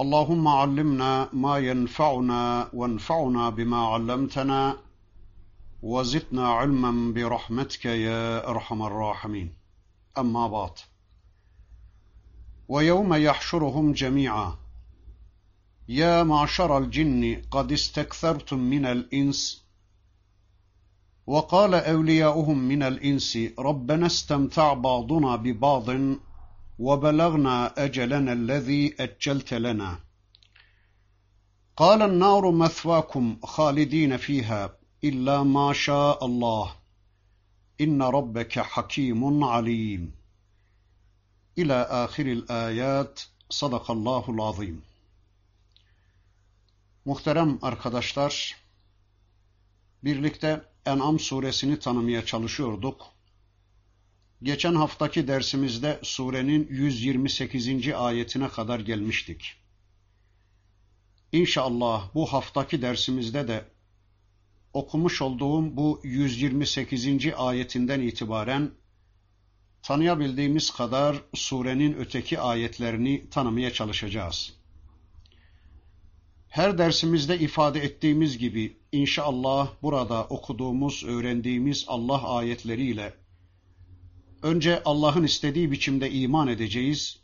[0.00, 4.76] اللهم علمنا ما ينفعنا وانفعنا بما علمتنا
[5.82, 9.54] وزدنا علما برحمتك يا أرحم الراحمين.
[10.18, 10.70] أما بعد.
[12.68, 14.58] ويوم يحشرهم جميعا.
[15.88, 19.64] يا معشر الجن قد استكثرتم من الإنس.
[21.26, 25.90] وقال أولياؤهم من الإنس ربنا استمتع بعضنا ببعض
[26.81, 29.99] وبلغنا اجلنا الذي اجلت لنا
[31.75, 36.75] قال النار مثواكم خالدين فيها الا ما شاء الله
[37.81, 40.11] ان ربك حكيم عليم
[41.57, 44.81] الى اخر الايات صدق الله العظيم
[47.07, 48.55] Muhterem arkadaşlar,
[50.03, 53.05] birlikte En'am suresini tanımaya çalışıyorduk.
[54.42, 57.88] Geçen haftaki dersimizde surenin 128.
[57.94, 59.54] ayetine kadar gelmiştik.
[61.32, 63.64] İnşallah bu haftaki dersimizde de
[64.72, 67.08] okumuş olduğum bu 128.
[67.36, 68.70] ayetinden itibaren
[69.82, 74.52] tanıyabildiğimiz kadar surenin öteki ayetlerini tanımaya çalışacağız.
[76.48, 83.21] Her dersimizde ifade ettiğimiz gibi inşallah burada okuduğumuz, öğrendiğimiz Allah ayetleriyle
[84.42, 87.18] önce Allah'ın istediği biçimde iman edeceğiz.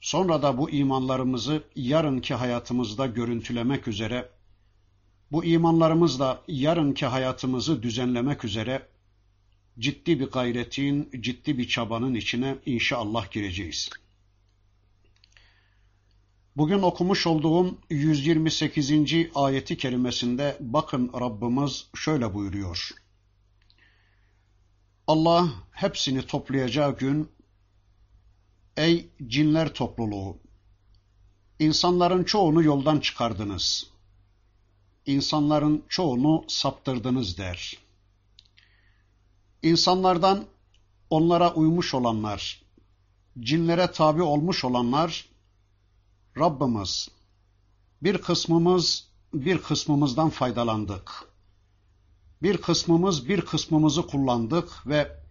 [0.00, 4.28] Sonra da bu imanlarımızı yarınki hayatımızda görüntülemek üzere,
[5.32, 8.88] bu imanlarımızla yarınki hayatımızı düzenlemek üzere
[9.78, 13.90] ciddi bir gayretin, ciddi bir çabanın içine inşallah gireceğiz.
[16.56, 18.92] Bugün okumuş olduğum 128.
[19.34, 23.01] ayeti kerimesinde bakın Rabbimiz şöyle buyuruyor.
[25.12, 27.30] Allah hepsini toplayacağı gün
[28.76, 30.38] Ey cinler topluluğu!
[31.58, 33.86] İnsanların çoğunu yoldan çıkardınız.
[35.06, 37.78] İnsanların çoğunu saptırdınız der.
[39.62, 40.44] İnsanlardan
[41.10, 42.62] onlara uymuş olanlar,
[43.40, 45.28] cinlere tabi olmuş olanlar,
[46.38, 47.08] Rabbimiz,
[48.02, 51.31] bir kısmımız bir kısmımızdan faydalandık.
[52.42, 55.22] Bir kısmımız bir kısmımızı kullandık ve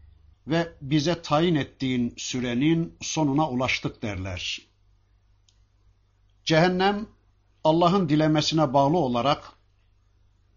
[0.48, 4.62] ve bize tayin ettiğin sürenin sonuna ulaştık derler.
[6.46, 7.08] Cehennem
[7.64, 9.54] Allah'ın dilemesine bağlı olarak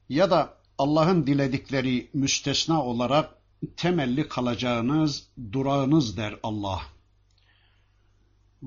[0.09, 3.38] ya da Allah'ın diledikleri müstesna olarak
[3.76, 6.82] temelli kalacağınız durağınız der Allah.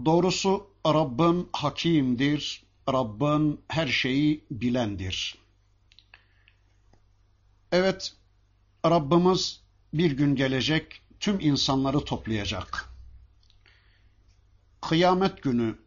[0.06, 5.47] Doğrusu Rabbin hakimdir, Rabbin her şeyi bilendir.
[7.72, 8.14] Evet,
[8.86, 9.62] Rabbimiz
[9.94, 12.90] bir gün gelecek, tüm insanları toplayacak.
[14.82, 15.80] Kıyamet günü,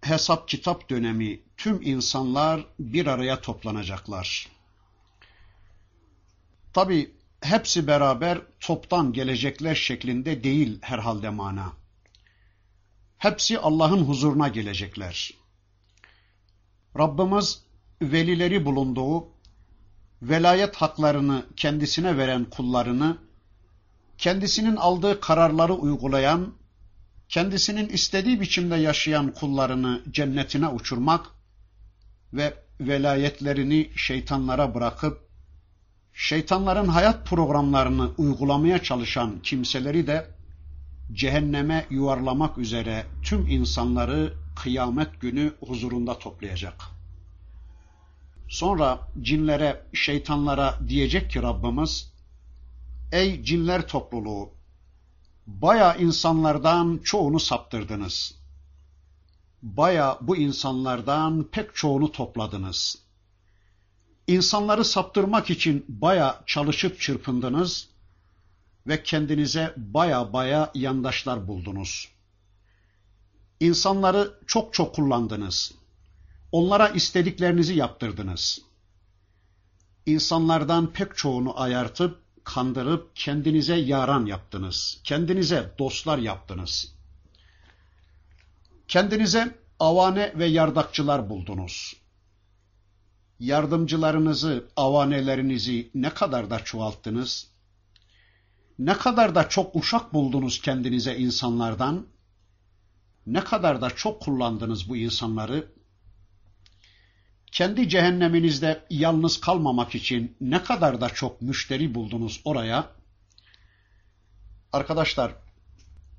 [0.00, 4.48] hesap kitap dönemi tüm insanlar bir araya toplanacaklar.
[6.72, 11.72] Tabi hepsi beraber toptan gelecekler şeklinde değil herhalde mana.
[13.18, 15.34] Hepsi Allah'ın huzuruna gelecekler.
[16.98, 17.62] Rabbimiz
[18.02, 19.28] velileri bulunduğu,
[20.22, 23.18] velayet haklarını kendisine veren kullarını
[24.18, 26.54] kendisinin aldığı kararları uygulayan,
[27.28, 31.26] kendisinin istediği biçimde yaşayan kullarını cennetine uçurmak
[32.32, 35.28] ve velayetlerini şeytanlara bırakıp
[36.12, 40.30] şeytanların hayat programlarını uygulamaya çalışan kimseleri de
[41.12, 46.97] cehenneme yuvarlamak üzere tüm insanları kıyamet günü huzurunda toplayacak.
[48.48, 52.12] Sonra cinlere, şeytanlara diyecek ki Rabbimiz,
[53.12, 54.50] Ey cinler topluluğu!
[55.46, 58.34] Baya insanlardan çoğunu saptırdınız.
[59.62, 62.98] Baya bu insanlardan pek çoğunu topladınız.
[64.26, 67.88] İnsanları saptırmak için baya çalışıp çırpındınız
[68.86, 72.08] ve kendinize baya baya yandaşlar buldunuz.
[73.60, 75.72] İnsanları çok çok kullandınız.
[76.52, 78.60] Onlara istediklerinizi yaptırdınız.
[80.06, 85.00] İnsanlardan pek çoğunu ayartıp kandırıp kendinize yaran yaptınız.
[85.04, 86.94] Kendinize dostlar yaptınız.
[88.88, 91.96] Kendinize avane ve yardakçılar buldunuz.
[93.38, 97.50] Yardımcılarınızı, avanelerinizi ne kadar da çoğalttınız?
[98.78, 102.06] Ne kadar da çok uşak buldunuz kendinize insanlardan?
[103.26, 105.77] Ne kadar da çok kullandınız bu insanları?
[107.52, 112.90] Kendi cehenneminizde yalnız kalmamak için ne kadar da çok müşteri buldunuz oraya?
[114.72, 115.32] Arkadaşlar,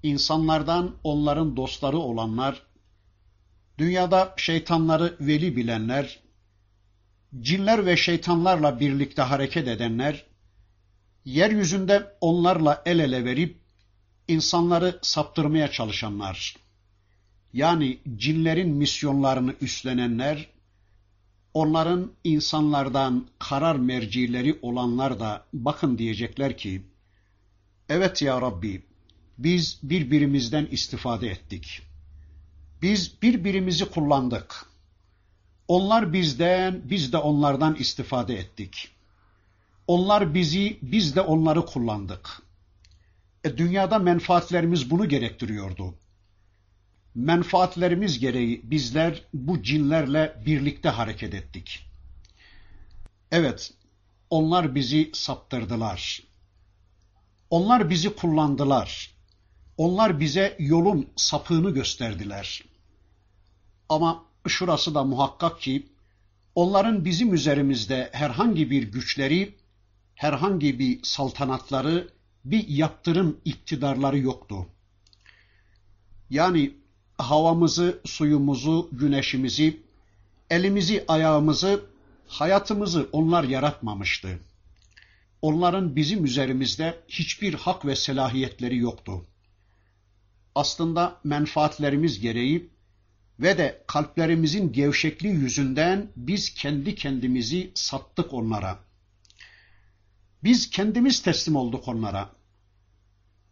[0.03, 2.61] insanlardan onların dostları olanlar,
[3.77, 6.19] dünyada şeytanları veli bilenler,
[7.41, 10.25] cinler ve şeytanlarla birlikte hareket edenler,
[11.25, 13.59] yeryüzünde onlarla el ele verip
[14.27, 16.55] insanları saptırmaya çalışanlar,
[17.53, 20.49] yani cinlerin misyonlarını üstlenenler,
[21.53, 26.81] onların insanlardan karar mercileri olanlar da bakın diyecekler ki,
[27.89, 28.83] evet ya Rabbi,
[29.37, 31.81] biz birbirimizden istifade ettik.
[32.81, 34.65] Biz birbirimizi kullandık.
[35.67, 38.87] Onlar bizden, biz de onlardan istifade ettik.
[39.87, 42.41] Onlar bizi, biz de onları kullandık.
[43.43, 45.93] E, dünyada menfaatlerimiz bunu gerektiriyordu.
[47.15, 51.85] Menfaatlerimiz gereği bizler bu cinlerle birlikte hareket ettik.
[53.31, 53.73] Evet,
[54.29, 56.23] onlar bizi saptırdılar.
[57.49, 59.11] Onlar bizi kullandılar.
[59.77, 62.63] Onlar bize yolun sapığını gösterdiler.
[63.89, 65.87] Ama şurası da muhakkak ki
[66.55, 69.55] onların bizim üzerimizde herhangi bir güçleri,
[70.15, 72.09] herhangi bir saltanatları,
[72.45, 74.67] bir yaptırım iktidarları yoktu.
[76.29, 76.78] Yani
[77.19, 79.83] havamızı, suyumuzu, güneşimizi,
[80.49, 81.85] elimizi, ayağımızı,
[82.27, 84.39] hayatımızı onlar yaratmamıştı.
[85.41, 89.25] Onların bizim üzerimizde hiçbir hak ve selahiyetleri yoktu.
[90.55, 92.69] Aslında menfaatlerimiz gereği
[93.39, 98.79] ve de kalplerimizin gevşekliği yüzünden biz kendi kendimizi sattık onlara.
[100.43, 102.29] Biz kendimiz teslim olduk onlara.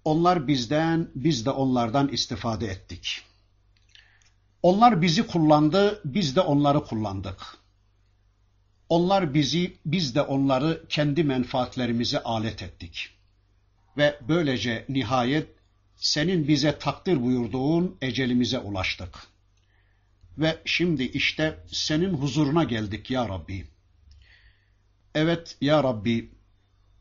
[0.05, 3.21] Onlar bizden, biz de onlardan istifade ettik.
[4.63, 7.57] Onlar bizi kullandı, biz de onları kullandık.
[8.89, 13.09] Onlar bizi, biz de onları kendi menfaatlerimize alet ettik.
[13.98, 15.48] Ve böylece nihayet
[15.95, 19.27] senin bize takdir buyurduğun ecelimize ulaştık.
[20.38, 23.68] Ve şimdi işte senin huzuruna geldik ya Rabbi.
[25.15, 26.31] Evet ya Rabbi,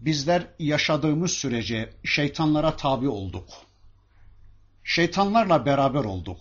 [0.01, 3.49] bizler yaşadığımız sürece şeytanlara tabi olduk.
[4.85, 6.39] Şeytanlarla beraber olduk.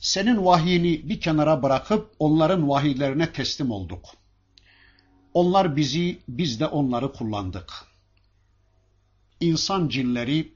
[0.00, 4.04] Senin vahyini bir kenara bırakıp onların vahiylerine teslim olduk.
[5.34, 7.72] Onlar bizi, biz de onları kullandık.
[9.40, 10.52] İnsan cinleri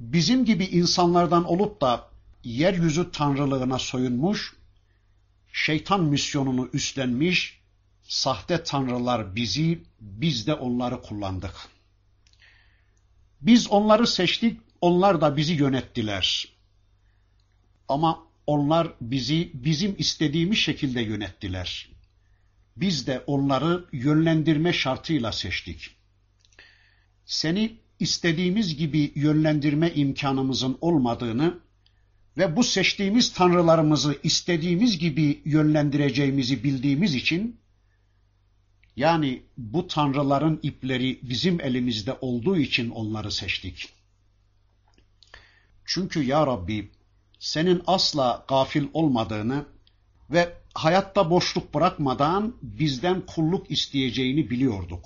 [0.00, 2.08] bizim gibi insanlardan olup da
[2.44, 4.56] yeryüzü tanrılığına soyunmuş,
[5.52, 7.60] şeytan misyonunu üstlenmiş,
[8.02, 11.54] sahte tanrılar bizi, biz de onları kullandık.
[13.40, 16.48] Biz onları seçtik, onlar da bizi yönettiler.
[17.88, 21.88] Ama onlar bizi bizim istediğimiz şekilde yönettiler.
[22.76, 25.90] Biz de onları yönlendirme şartıyla seçtik.
[27.24, 31.58] Seni istediğimiz gibi yönlendirme imkanımızın olmadığını
[32.38, 37.60] ve bu seçtiğimiz tanrılarımızı istediğimiz gibi yönlendireceğimizi bildiğimiz için
[38.96, 43.88] yani bu tanrıların ipleri bizim elimizde olduğu için onları seçtik.
[45.84, 46.90] Çünkü ya Rabbi
[47.44, 49.64] senin asla gafil olmadığını
[50.30, 55.04] ve hayatta boşluk bırakmadan bizden kulluk isteyeceğini biliyorduk.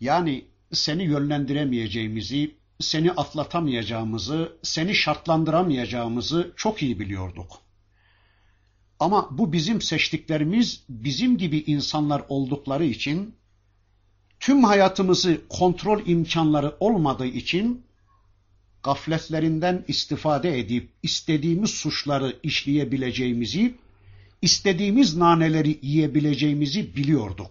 [0.00, 7.52] Yani seni yönlendiremeyeceğimizi, seni atlatamayacağımızı, seni şartlandıramayacağımızı çok iyi biliyorduk.
[9.00, 13.34] Ama bu bizim seçtiklerimiz bizim gibi insanlar oldukları için
[14.40, 17.84] tüm hayatımızı kontrol imkanları olmadığı için
[18.84, 23.74] gafletlerinden istifade edip istediğimiz suçları işleyebileceğimizi,
[24.42, 27.50] istediğimiz naneleri yiyebileceğimizi biliyorduk.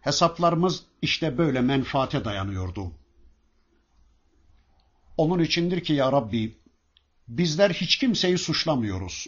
[0.00, 2.92] Hesaplarımız işte böyle menfaate dayanıyordu.
[5.16, 6.56] Onun içindir ki ya Rabbi,
[7.28, 9.26] bizler hiç kimseyi suçlamıyoruz.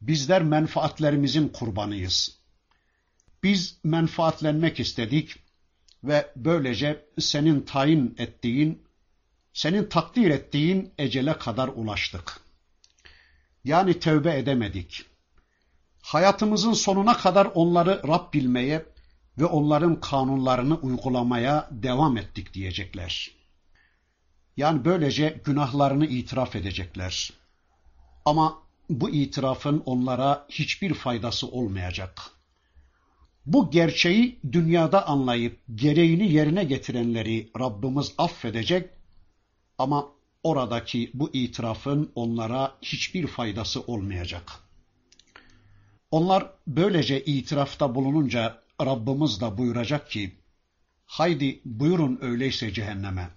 [0.00, 2.38] Bizler menfaatlerimizin kurbanıyız.
[3.42, 5.36] Biz menfaatlenmek istedik
[6.04, 8.83] ve böylece senin tayin ettiğin,
[9.54, 12.40] senin takdir ettiğin ecele kadar ulaştık.
[13.64, 15.04] Yani tövbe edemedik.
[16.02, 18.86] Hayatımızın sonuna kadar onları Rab bilmeye
[19.38, 23.30] ve onların kanunlarını uygulamaya devam ettik diyecekler.
[24.56, 27.32] Yani böylece günahlarını itiraf edecekler.
[28.24, 28.58] Ama
[28.90, 32.22] bu itirafın onlara hiçbir faydası olmayacak.
[33.46, 38.90] Bu gerçeği dünyada anlayıp gereğini yerine getirenleri Rabbimiz affedecek
[39.78, 40.08] ama
[40.42, 44.52] oradaki bu itirafın onlara hiçbir faydası olmayacak.
[46.10, 50.32] Onlar böylece itirafta bulununca Rabbimiz de buyuracak ki,
[51.06, 53.30] haydi buyurun öyleyse cehenneme.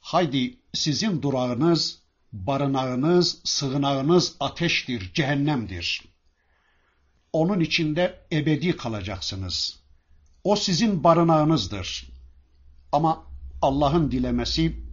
[0.00, 6.04] Haydi sizin durağınız, barınağınız, sığınağınız ateştir, cehennemdir.
[7.32, 9.80] Onun içinde ebedi kalacaksınız.
[10.44, 12.08] O sizin barınağınızdır.
[12.92, 13.26] Ama
[13.62, 14.87] Allah'ın dilemesi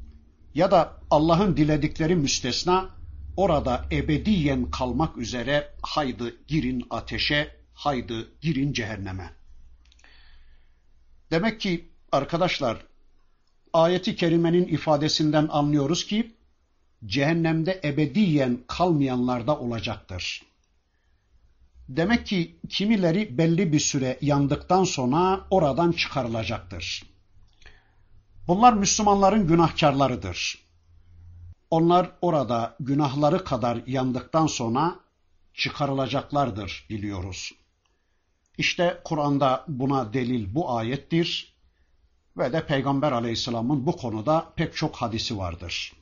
[0.55, 2.89] ya da Allah'ın diledikleri müstesna
[3.37, 9.33] orada ebediyen kalmak üzere haydi girin ateşe, haydi girin cehenneme.
[11.31, 12.85] Demek ki arkadaşlar
[13.73, 16.35] ayeti kerimenin ifadesinden anlıyoruz ki
[17.05, 20.41] cehennemde ebediyen kalmayanlar da olacaktır.
[21.89, 27.14] Demek ki kimileri belli bir süre yandıktan sonra oradan çıkarılacaktır.
[28.47, 30.65] Bunlar Müslümanların günahkarlarıdır.
[31.69, 34.95] Onlar orada günahları kadar yandıktan sonra
[35.53, 37.51] çıkarılacaklardır biliyoruz.
[38.57, 41.55] İşte Kur'an'da buna delil bu ayettir
[42.37, 45.93] ve de Peygamber aleyhisselamın bu konuda pek çok hadisi vardır.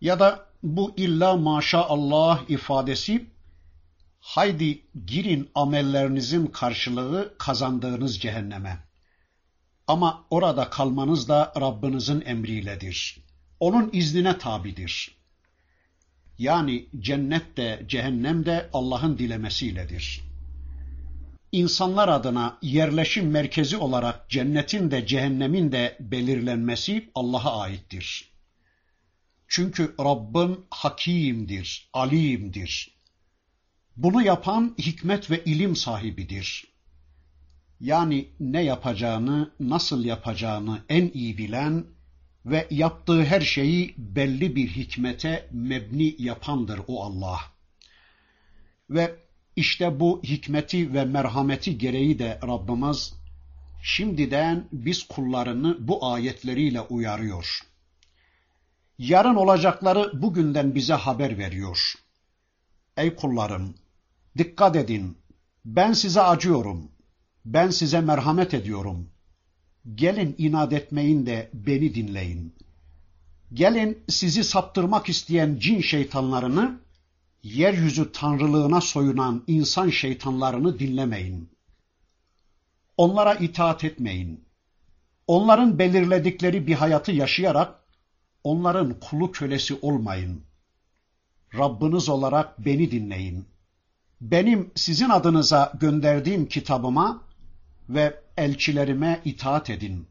[0.00, 3.26] Ya da bu illa maşallah ifadesi
[4.20, 8.78] haydi girin amellerinizin karşılığı kazandığınız cehenneme.
[9.86, 13.18] Ama orada kalmanız da Rabbinizin emriyledir.
[13.60, 15.16] Onun iznine tabidir.
[16.38, 20.20] Yani cennet de cehennem de Allah'ın dilemesiyledir.
[21.52, 28.30] İnsanlar adına yerleşim merkezi olarak cennetin de cehennemin de belirlenmesi Allah'a aittir.
[29.48, 32.94] Çünkü Rabbin hakimdir, alimdir.
[33.96, 36.73] Bunu yapan hikmet ve ilim sahibidir.
[37.80, 41.84] Yani ne yapacağını, nasıl yapacağını en iyi bilen
[42.46, 47.40] ve yaptığı her şeyi belli bir hikmete mebni yapandır o Allah.
[48.90, 49.14] Ve
[49.56, 53.14] işte bu hikmeti ve merhameti gereği de Rabbimiz
[53.82, 57.60] şimdiden biz kullarını bu ayetleriyle uyarıyor.
[58.98, 61.94] Yarın olacakları bugünden bize haber veriyor.
[62.96, 63.74] Ey kullarım,
[64.38, 65.18] dikkat edin,
[65.64, 66.90] ben size acıyorum,
[67.44, 69.08] ben size merhamet ediyorum.
[69.94, 72.54] Gelin inat etmeyin de beni dinleyin.
[73.52, 76.80] Gelin sizi saptırmak isteyen cin şeytanlarını,
[77.42, 81.50] yeryüzü tanrılığına soyunan insan şeytanlarını dinlemeyin.
[82.96, 84.44] Onlara itaat etmeyin.
[85.26, 87.80] Onların belirledikleri bir hayatı yaşayarak
[88.44, 90.42] onların kulu kölesi olmayın.
[91.58, 93.44] Rabbiniz olarak beni dinleyin.
[94.20, 97.22] Benim sizin adınıza gönderdiğim kitabıma
[97.88, 100.08] ve elçilerime itaat edin.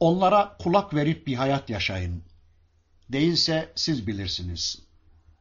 [0.00, 2.24] Onlara kulak verip bir hayat yaşayın.
[3.08, 4.82] Değilse siz bilirsiniz.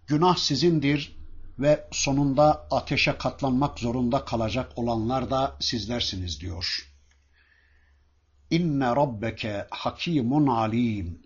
[0.07, 1.17] Günah sizindir
[1.59, 6.91] ve sonunda ateşe katlanmak zorunda kalacak olanlar da sizlersiniz diyor.
[8.49, 11.21] İnne rabbeke hakimun alim.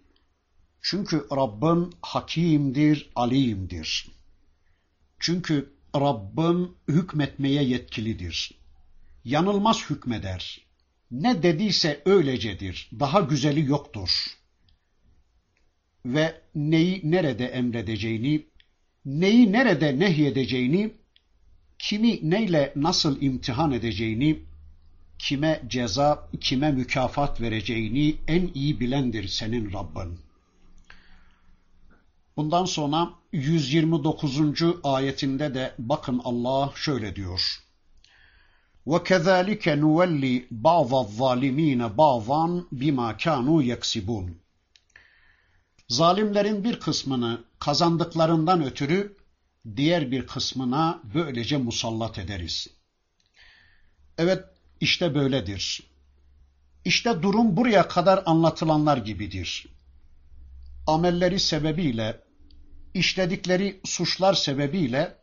[0.82, 4.08] Çünkü Rabbin hakimdir, alimdir.
[5.20, 8.64] Çünkü Rabbin hükmetmeye yetkilidir.
[9.25, 10.65] Yanılmaz hükmeder.
[11.12, 12.89] Ne dediyse öylecedir.
[13.00, 14.10] Daha güzeli yoktur.
[16.05, 18.46] Ve neyi nerede emredeceğini,
[19.05, 20.94] neyi nerede nehyedeceğini,
[21.79, 24.39] kimi neyle nasıl imtihan edeceğini,
[25.20, 30.20] kime ceza, kime mükafat vereceğini en iyi bilendir senin Rabbin.
[32.38, 34.39] Bundan sonra 129.
[34.84, 37.64] ayetinde de bakın Allah şöyle diyor.
[38.87, 40.25] وَكَذَٰلِكَ نُوَلِّ
[40.66, 44.30] بَعْضَ الظَّالِم۪ينَ بَعْضًا بِمَا كَانُوا يَكْسِبُونَ
[45.88, 49.16] Zalimlerin bir kısmını kazandıklarından ötürü
[49.76, 52.68] diğer bir kısmına böylece musallat ederiz.
[54.18, 54.44] Evet
[54.80, 55.82] işte böyledir.
[56.85, 59.66] İşte durum buraya kadar anlatılanlar gibidir.
[60.87, 62.20] Amelleri sebebiyle,
[62.94, 65.16] işledikleri suçlar sebebiyle,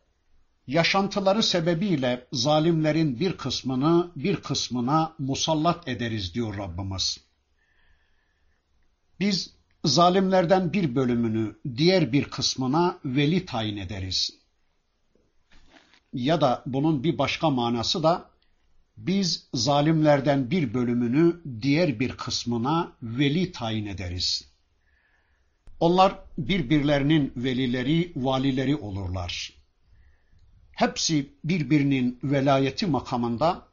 [0.67, 7.17] yaşantıları sebebiyle zalimlerin bir kısmını bir kısmına musallat ederiz diyor Rabbimiz.
[9.19, 9.53] Biz
[9.85, 14.31] zalimlerden bir bölümünü diğer bir kısmına veli tayin ederiz.
[16.13, 18.29] Ya da bunun bir başka manası da
[18.97, 24.53] biz zalimlerden bir bölümünü diğer bir kısmına veli tayin ederiz.
[25.79, 29.62] Onlar birbirlerinin velileri, valileri olurlar.
[30.73, 33.67] Hepsi birbirinin velayeti makamında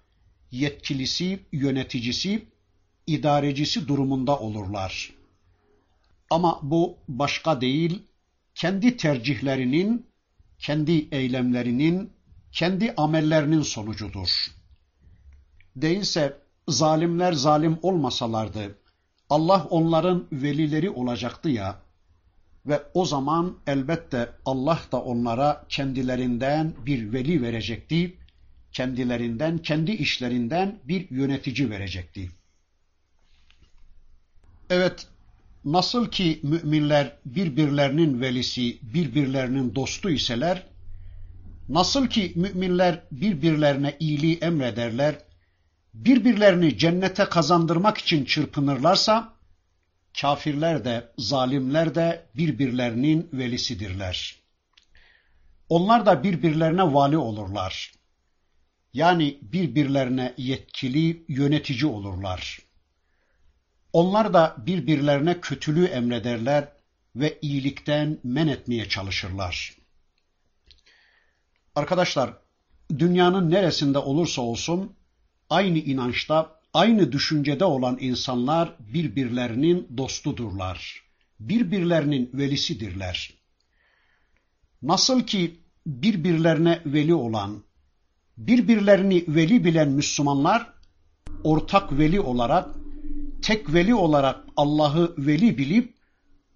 [0.50, 2.46] yetkilisi, yöneticisi,
[3.06, 5.12] idarecisi durumunda olurlar.
[6.30, 8.02] Ama bu başka değil,
[8.54, 10.06] kendi tercihlerinin,
[10.58, 12.12] kendi eylemlerinin,
[12.52, 14.46] kendi amellerinin sonucudur.
[15.76, 16.38] Değilse
[16.68, 18.78] zalimler zalim olmasalardı,
[19.30, 21.78] Allah onların velileri olacaktı ya,
[22.66, 28.16] ve o zaman elbette Allah da onlara kendilerinden bir veli verecekti,
[28.72, 32.30] kendilerinden, kendi işlerinden bir yönetici verecekti.
[34.70, 35.06] Evet,
[35.64, 40.66] nasıl ki müminler birbirlerinin velisi, birbirlerinin dostu iseler,
[41.68, 45.18] nasıl ki müminler birbirlerine iyiliği emrederler,
[45.94, 49.34] birbirlerini cennete kazandırmak için çırpınırlarsa,
[50.20, 54.36] kafirler de, zalimler de birbirlerinin velisidirler.
[55.68, 57.92] Onlar da birbirlerine vali olurlar.
[58.92, 62.58] Yani birbirlerine yetkili, yönetici olurlar.
[63.92, 66.68] Onlar da birbirlerine kötülüğü emrederler
[67.16, 69.76] ve iyilikten men etmeye çalışırlar.
[71.74, 72.34] Arkadaşlar,
[72.98, 74.96] dünyanın neresinde olursa olsun
[75.50, 81.02] aynı inançta, aynı düşüncede olan insanlar birbirlerinin dostudurlar.
[81.40, 83.34] Birbirlerinin velisidirler.
[84.82, 87.62] Nasıl ki birbirlerine veli olan,
[88.36, 90.72] birbirlerini veli bilen Müslümanlar
[91.44, 92.68] ortak veli olarak,
[93.42, 95.94] tek veli olarak Allah'ı veli bilip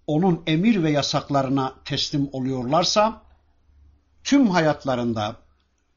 [0.07, 3.21] onun emir ve yasaklarına teslim oluyorlarsa
[4.23, 5.35] tüm hayatlarında,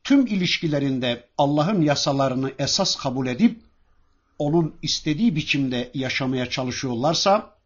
[0.04, 3.67] tüm ilişkilerinde Allah'ın yasalarını esas kabul edip
[4.38, 7.58] onun istediği biçimde yaşamaya çalışıyorlarsa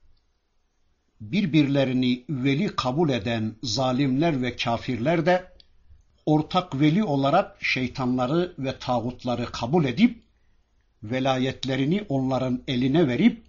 [1.20, 5.52] birbirlerini veli kabul eden zalimler ve kafirler de
[6.26, 10.22] ortak veli olarak şeytanları ve tağutları kabul edip
[11.02, 13.42] velayetlerini onların eline verip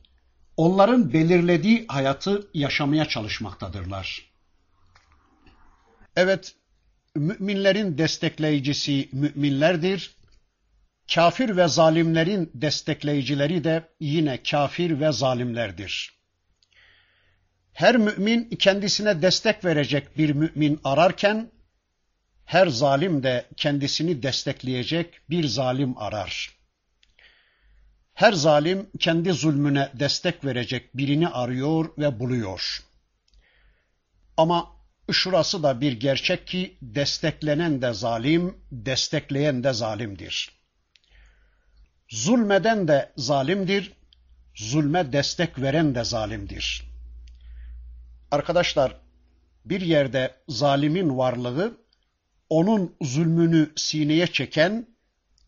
[0.58, 4.32] onların belirlediği hayatı yaşamaya çalışmaktadırlar.
[6.16, 6.56] Evet,
[7.16, 10.16] müminlerin destekleyicisi müminlerdir.
[11.16, 16.14] Kafir ve zalimlerin destekleyicileri de yine kafir ve zalimlerdir.
[17.74, 21.52] Her mümin kendisine destek verecek bir mümin ararken
[22.46, 26.50] her zalim de kendisini destekleyecek bir zalim arar.
[28.14, 32.84] Her zalim kendi zulmüne destek verecek birini arıyor ve buluyor.
[34.38, 34.72] Ama
[35.12, 40.63] şurası da bir gerçek ki desteklenen de zalim, destekleyen de zalimdir.
[42.14, 43.94] Zulmeden de zalimdir,
[44.56, 46.84] zulme destek veren de zalimdir.
[48.32, 49.00] Arkadaşlar,
[49.66, 51.78] bir yerde zalimin varlığı
[52.50, 54.88] onun zulmünü sineye çeken,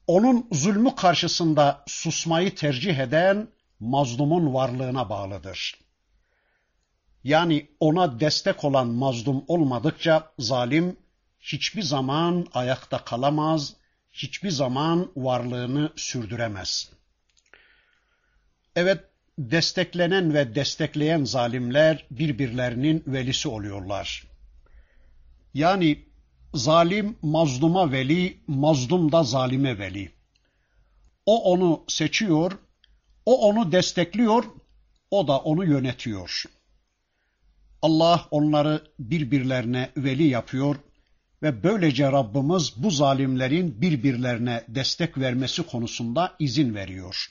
[0.08, 3.48] onun zulmü karşısında susmayı tercih eden
[3.80, 5.80] mazlumun varlığına bağlıdır.
[7.24, 10.98] Yani ona destek olan mazlum olmadıkça zalim
[11.40, 13.76] hiçbir zaman ayakta kalamaz,
[14.16, 16.92] hiçbir zaman varlığını sürdüremez.
[18.76, 19.04] Evet,
[19.40, 24.28] desteklenen ve destekleyen zalimler birbirlerinin velisi oluyorlar.
[25.54, 26.06] Yani
[26.56, 30.12] Zalim mazluma veli, mazlum da zalime veli.
[31.26, 32.52] O onu seçiyor,
[33.26, 34.44] o onu destekliyor,
[35.12, 36.44] o da onu yönetiyor.
[37.82, 40.76] Allah onları birbirlerine veli yapıyor
[41.44, 47.28] ve böylece Rabbimiz bu zalimlerin birbirlerine destek vermesi konusunda izin veriyor.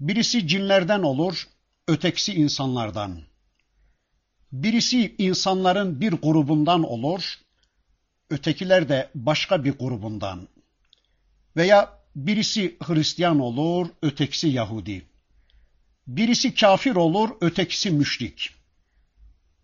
[0.00, 1.48] Birisi cinlerden olur,
[1.88, 3.20] ötekisi insanlardan.
[4.52, 7.38] Birisi insanların bir grubundan olur,
[8.30, 10.48] ötekiler de başka bir grubundan.
[11.56, 15.06] Veya birisi Hristiyan olur, ötekisi Yahudi.
[16.06, 18.50] Birisi kafir olur, ötekisi müşrik.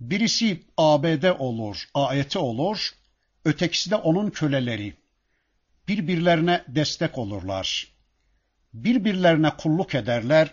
[0.00, 2.90] Birisi ABD olur, AET olur,
[3.44, 4.94] ötekisi de onun köleleri.
[5.88, 7.88] Birbirlerine destek olurlar.
[8.72, 10.50] Birbirlerine kulluk ederler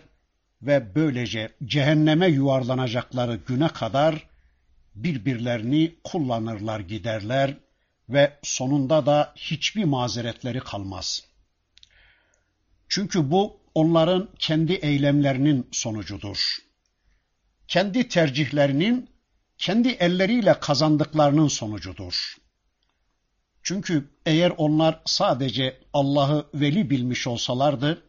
[0.62, 4.28] ve böylece cehenneme yuvarlanacakları güne kadar
[4.94, 7.56] birbirlerini kullanırlar giderler
[8.08, 11.24] ve sonunda da hiçbir mazeretleri kalmaz.
[12.88, 16.56] Çünkü bu onların kendi eylemlerinin sonucudur.
[17.68, 19.10] Kendi tercihlerinin,
[19.58, 22.36] kendi elleriyle kazandıklarının sonucudur.
[23.62, 28.02] Çünkü eğer onlar sadece Allah'ı veli bilmiş olsalardı,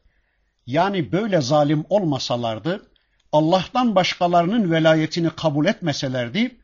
[0.65, 2.91] yani böyle zalim olmasalardı,
[3.31, 6.59] Allah'tan başkalarının velayetini kabul etmeselerdi,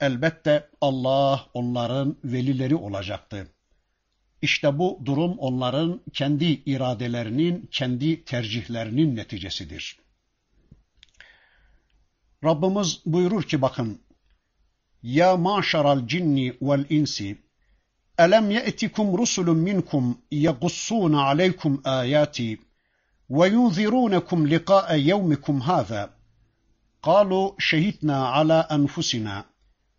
[0.00, 3.52] elbette Allah onların velileri olacaktı.
[4.42, 10.05] İşte bu durum onların kendi iradelerinin, kendi tercihlerinin neticesidir.
[12.44, 14.00] Rabbimiz buyurur ki bakın,
[15.02, 17.38] Ya maşaral cinni vel insi,
[18.18, 22.60] ye'tikum rusulun minkum yagussuna aleykum ayati
[23.30, 26.16] ve yunzirunekum liqa'a yevmikum hâzâ.
[27.02, 29.36] قالوا شهدنا على أنفسنا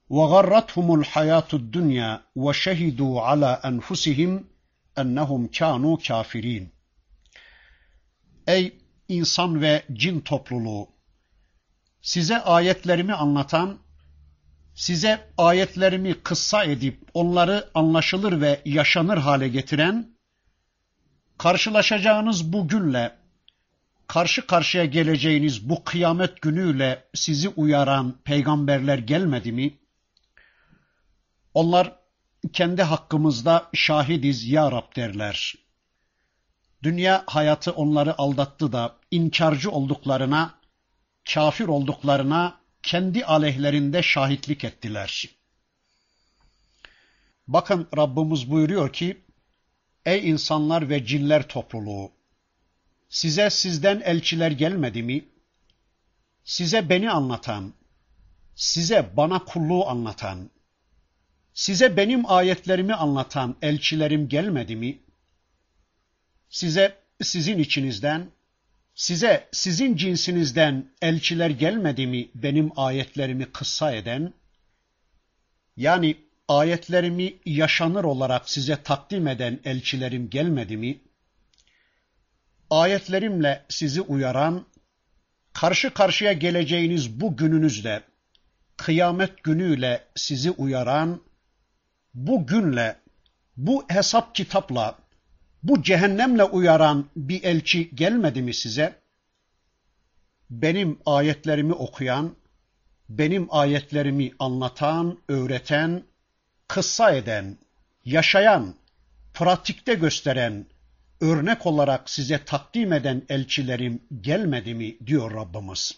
[0.09, 4.43] وغرتهم الحياة الدنيا وشهدوا على أنفسهم
[4.97, 6.69] أنهم كانوا كافرين.
[8.47, 10.96] Ey insan ve cin topluluğu!
[12.01, 13.77] Size ayetlerimi anlatan,
[14.75, 20.17] size ayetlerimi kıssa edip onları anlaşılır ve yaşanır hale getiren,
[21.37, 23.17] karşılaşacağınız bu günle,
[24.07, 29.79] karşı karşıya geleceğiniz bu kıyamet günüyle sizi uyaran peygamberler gelmedi mi?
[31.53, 31.95] Onlar
[32.53, 35.55] kendi hakkımızda şahidiz ya Rab derler.
[36.83, 40.53] Dünya hayatı onları aldattı da inkarcı olduklarına,
[41.33, 45.25] kafir olduklarına kendi aleyhlerinde şahitlik ettiler.
[47.47, 49.21] Bakın Rabbimiz buyuruyor ki,
[50.05, 52.11] Ey insanlar ve cinler topluluğu!
[53.09, 55.25] Size sizden elçiler gelmedi mi?
[56.43, 57.73] Size beni anlatan,
[58.55, 60.49] size bana kulluğu anlatan,
[61.53, 64.99] size benim ayetlerimi anlatan elçilerim gelmedi mi?
[66.49, 68.31] Size sizin içinizden,
[68.97, 74.33] size sizin cinsinizden elçiler gelmedi mi benim ayetlerimi kıssa eden?
[75.77, 81.01] Yani ayetlerimi yaşanır olarak size takdim eden elçilerim gelmedi mi?
[82.69, 84.65] Ayetlerimle sizi uyaran,
[85.53, 88.03] karşı karşıya geleceğiniz bu gününüzde,
[88.77, 91.21] kıyamet günüyle sizi uyaran,
[92.13, 92.99] bu günle,
[93.57, 94.99] bu hesap kitapla,
[95.67, 98.99] bu cehennemle uyaran bir elçi gelmedi mi size?
[100.49, 102.35] Benim ayetlerimi okuyan,
[103.09, 106.03] benim ayetlerimi anlatan, öğreten,
[106.67, 107.57] kıssa eden,
[108.05, 108.75] yaşayan,
[109.33, 110.65] pratikte gösteren,
[111.21, 115.91] örnek olarak size takdim eden elçilerim gelmedi mi diyor Rabbimiz.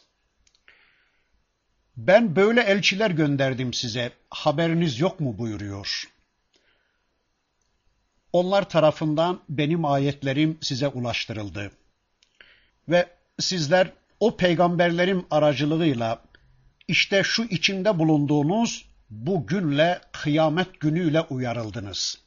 [1.97, 6.03] Ben böyle elçiler gönderdim size, haberiniz yok mu buyuruyor.
[8.33, 11.71] Onlar tarafından benim ayetlerim size ulaştırıldı.
[12.89, 16.21] Ve sizler o peygamberlerim aracılığıyla
[16.87, 22.17] işte şu içinde bulunduğunuz bu günle kıyamet günüyle uyarıldınız.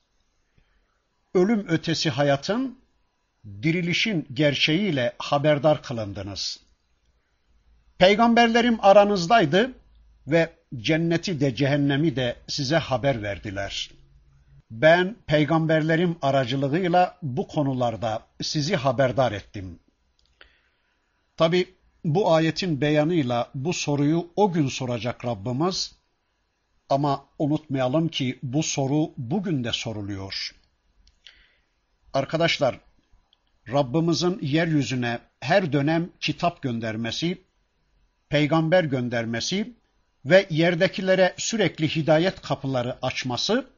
[1.35, 2.79] Ölüm ötesi hayatın,
[3.63, 6.61] dirilişin gerçeğiyle haberdar kılındınız.
[7.99, 9.71] Peygamberlerim aranızdaydı
[10.27, 13.91] ve cenneti de cehennemi de size haber verdiler.
[14.73, 19.79] Ben peygamberlerim aracılığıyla bu konularda sizi haberdar ettim.
[21.37, 25.95] Tabi bu ayetin beyanıyla bu soruyu o gün soracak Rabbimiz
[26.89, 30.55] ama unutmayalım ki bu soru bugün de soruluyor.
[32.15, 32.81] Arkadaşlar,
[33.73, 37.43] Rabbimizin yeryüzüne her dönem kitap göndermesi,
[38.29, 39.77] peygamber göndermesi
[40.25, 43.73] ve yerdekilere sürekli hidayet kapıları açması,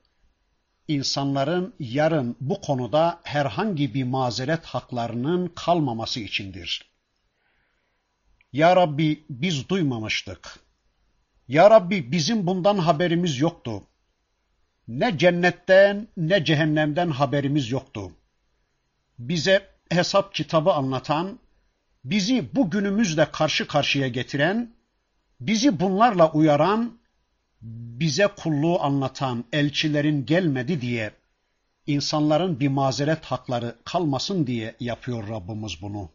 [0.88, 6.90] insanların yarın bu konuda herhangi bir mazeret haklarının kalmaması içindir.
[8.52, 10.58] Ya Rabbi biz duymamıştık.
[11.48, 13.82] Ya Rabbi bizim bundan haberimiz yoktu.
[14.88, 18.12] Ne cennetten ne cehennemden haberimiz yoktu.
[19.18, 21.38] Bize hesap kitabı anlatan,
[22.04, 24.74] bizi bu günümüzle karşı karşıya getiren,
[25.40, 26.98] bizi bunlarla uyaran,
[28.00, 31.10] bize kulluğu anlatan elçilerin gelmedi diye,
[31.86, 36.10] insanların bir mazeret hakları kalmasın diye yapıyor Rabbimiz bunu.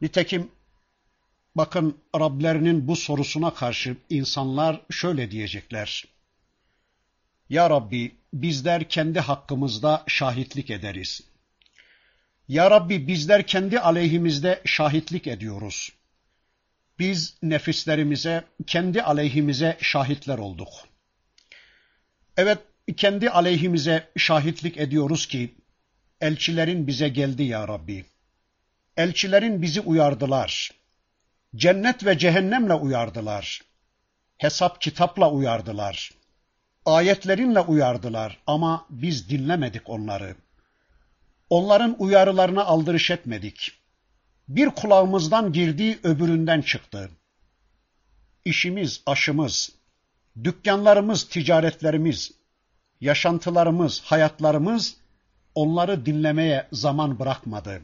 [0.00, 0.50] Nitekim
[1.54, 6.04] bakın Rablerinin bu sorusuna karşı insanlar şöyle diyecekler.
[7.48, 11.20] Ya Rabbi bizler kendi hakkımızda şahitlik ederiz.
[12.48, 15.92] Ya Rabbi bizler kendi aleyhimizde şahitlik ediyoruz.
[17.00, 20.68] Biz nefislerimize, kendi aleyhimize şahitler olduk.
[22.36, 22.58] Evet,
[22.96, 25.54] kendi aleyhimize şahitlik ediyoruz ki,
[26.20, 28.04] elçilerin bize geldi ya Rabbi.
[28.96, 30.70] Elçilerin bizi uyardılar.
[31.56, 33.62] Cennet ve cehennemle uyardılar.
[34.38, 36.10] Hesap kitapla uyardılar.
[36.84, 40.36] Ayetlerinle uyardılar ama biz dinlemedik onları.
[41.50, 43.79] Onların uyarılarına aldırış etmedik.
[44.50, 47.10] Bir kulağımızdan girdi, öbüründen çıktı.
[48.44, 49.72] İşimiz, aşımız,
[50.44, 52.32] dükkanlarımız, ticaretlerimiz,
[53.00, 54.96] yaşantılarımız, hayatlarımız
[55.54, 57.82] onları dinlemeye zaman bırakmadı.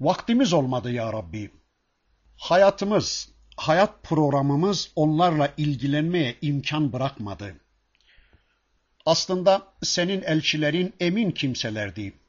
[0.00, 1.50] Vaktimiz olmadı ya Rabbi.
[2.36, 7.54] Hayatımız, hayat programımız onlarla ilgilenmeye imkan bırakmadı.
[9.06, 12.19] Aslında senin elçilerin emin kimselerdi.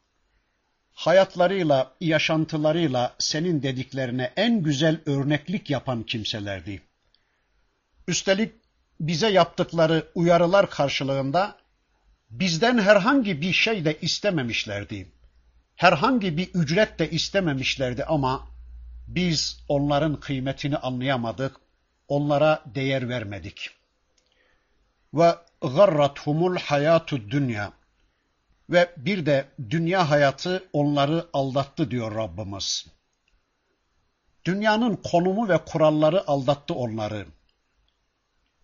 [0.94, 6.82] Hayatlarıyla, yaşantılarıyla senin dediklerine en güzel örneklik yapan kimselerdi.
[8.08, 8.52] Üstelik
[9.00, 11.58] bize yaptıkları uyarılar karşılığında
[12.30, 15.12] bizden herhangi bir şey de istememişlerdi.
[15.76, 18.48] Herhangi bir ücret de istememişlerdi ama
[19.08, 21.56] biz onların kıymetini anlayamadık,
[22.08, 23.70] onlara değer vermedik.
[25.14, 27.74] Ve garrathumul hayatu dünya.
[28.72, 32.86] Ve bir de dünya hayatı onları aldattı diyor Rabbimiz.
[34.46, 37.26] Dünyanın konumu ve kuralları aldattı onları.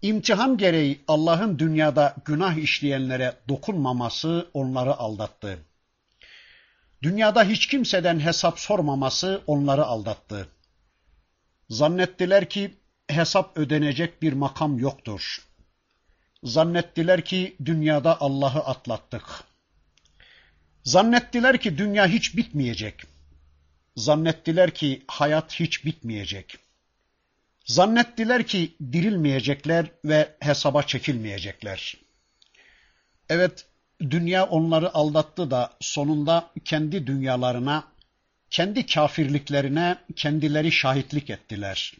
[0.02, 5.60] İmtihan gereği Allah'ın dünyada günah işleyenlere dokunmaması onları aldattı.
[7.04, 10.48] Dünyada hiç kimseden hesap sormaması onları aldattı.
[11.70, 15.48] Zannettiler ki hesap ödenecek bir makam yoktur.
[16.44, 19.47] Zannettiler ki dünyada Allah'ı atlattık.
[20.88, 23.04] Zannettiler ki dünya hiç bitmeyecek.
[23.96, 26.58] Zannettiler ki hayat hiç bitmeyecek.
[27.66, 31.98] Zannettiler ki dirilmeyecekler ve hesaba çekilmeyecekler.
[33.30, 33.66] Evet,
[34.02, 37.88] dünya onları aldattı da sonunda kendi dünyalarına,
[38.50, 41.94] kendi kafirliklerine kendileri şahitlik ettiler.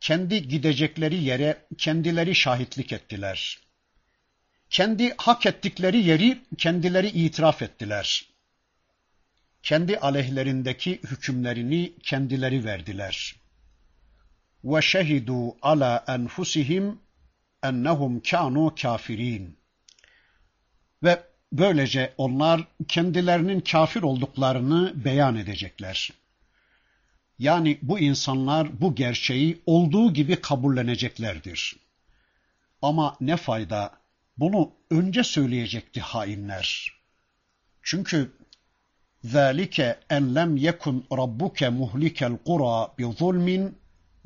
[0.00, 3.67] Kendi gidecekleri yere kendileri şahitlik ettiler.
[4.70, 8.28] Kendi hak ettikleri yeri kendileri itiraf ettiler.
[9.62, 13.36] Kendi aleyhlerindeki hükümlerini kendileri verdiler.
[14.64, 16.98] Ve şehidu ala enfusihim
[17.62, 19.58] ennehum kanu kafirin.
[21.02, 26.10] Ve böylece onlar kendilerinin kafir olduklarını beyan edecekler.
[27.38, 31.76] Yani bu insanlar bu gerçeği olduğu gibi kabulleneceklerdir.
[32.82, 33.97] Ama ne fayda
[34.37, 36.93] bunu önce söyleyecekti hainler.
[37.81, 38.31] Çünkü
[39.25, 43.71] ذَٰلِكَ اَنْ لَمْ يَكُنْ رَبُّكَ مُهْلِكَ الْقُرَى بِظُلْمٍ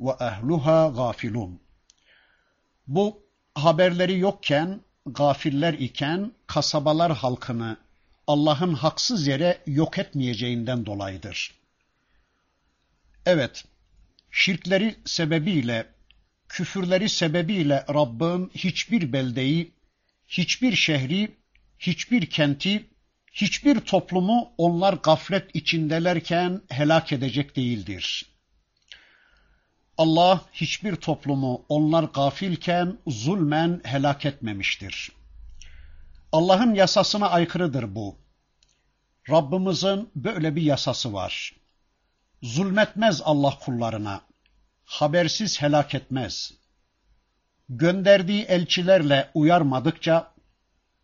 [0.00, 1.52] وَاَهْلُهَا غَافِلُونَ
[2.86, 3.22] Bu
[3.54, 7.76] haberleri yokken, gafiller iken kasabalar halkını
[8.26, 11.54] Allah'ın haksız yere yok etmeyeceğinden dolayıdır.
[13.26, 13.64] Evet,
[14.30, 15.86] şirkleri sebebiyle,
[16.48, 19.72] küfürleri sebebiyle Rabbin hiçbir beldeyi,
[20.27, 21.37] hiçbir şehri,
[21.79, 22.89] hiçbir kenti,
[23.33, 28.25] hiçbir toplumu onlar gaflet içindelerken helak edecek değildir.
[29.97, 35.11] Allah hiçbir toplumu onlar gafilken zulmen helak etmemiştir.
[36.31, 38.17] Allah'ın yasasına aykırıdır bu.
[39.29, 41.55] Rabbimizin böyle bir yasası var.
[42.41, 44.21] Zulmetmez Allah kullarına.
[44.85, 46.53] Habersiz helak etmez.
[47.69, 50.33] Gönderdiği elçilerle uyarmadıkça,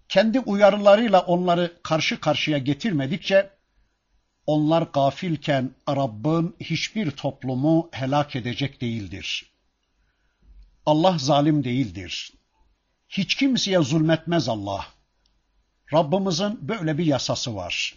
[0.10, 3.50] kendi uyarılarıyla onları karşı karşıya getirmedikçe,
[4.46, 9.52] onlar gafilken Rabbin hiçbir toplumu helak edecek değildir.
[10.86, 12.34] Allah zalim değildir.
[13.10, 14.86] Hiç kimseye zulmetmez Allah.
[15.94, 17.96] Rabbimizin böyle bir yasası var.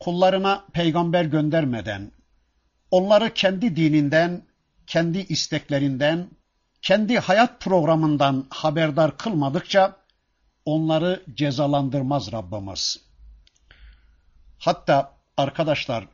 [0.00, 2.12] Kullarına peygamber göndermeden,
[2.90, 4.42] onları kendi dininden,
[4.86, 6.28] kendi isteklerinden,
[6.82, 9.96] kendi hayat programından haberdar kılmadıkça
[10.64, 13.00] onları cezalandırmaz Rabbimiz.
[14.58, 16.08] Hatta arkadaşlar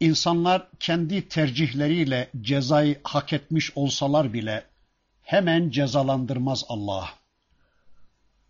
[0.00, 4.64] insanlar kendi tercihleriyle cezayı hak etmiş olsalar bile
[5.22, 7.10] hemen cezalandırmaz Allah.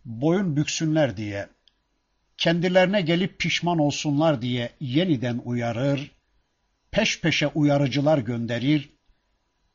[0.05, 1.49] Boyun büksünler diye,
[2.37, 6.11] kendilerine gelip pişman olsunlar diye yeniden uyarır,
[6.91, 8.89] peş peşe uyarıcılar gönderir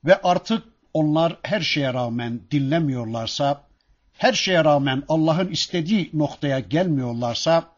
[0.05, 3.69] ve artık onlar her şeye rağmen dinlemiyorlarsa,
[4.13, 7.75] her şeye rağmen Allah'ın istediği noktaya gelmiyorlarsa,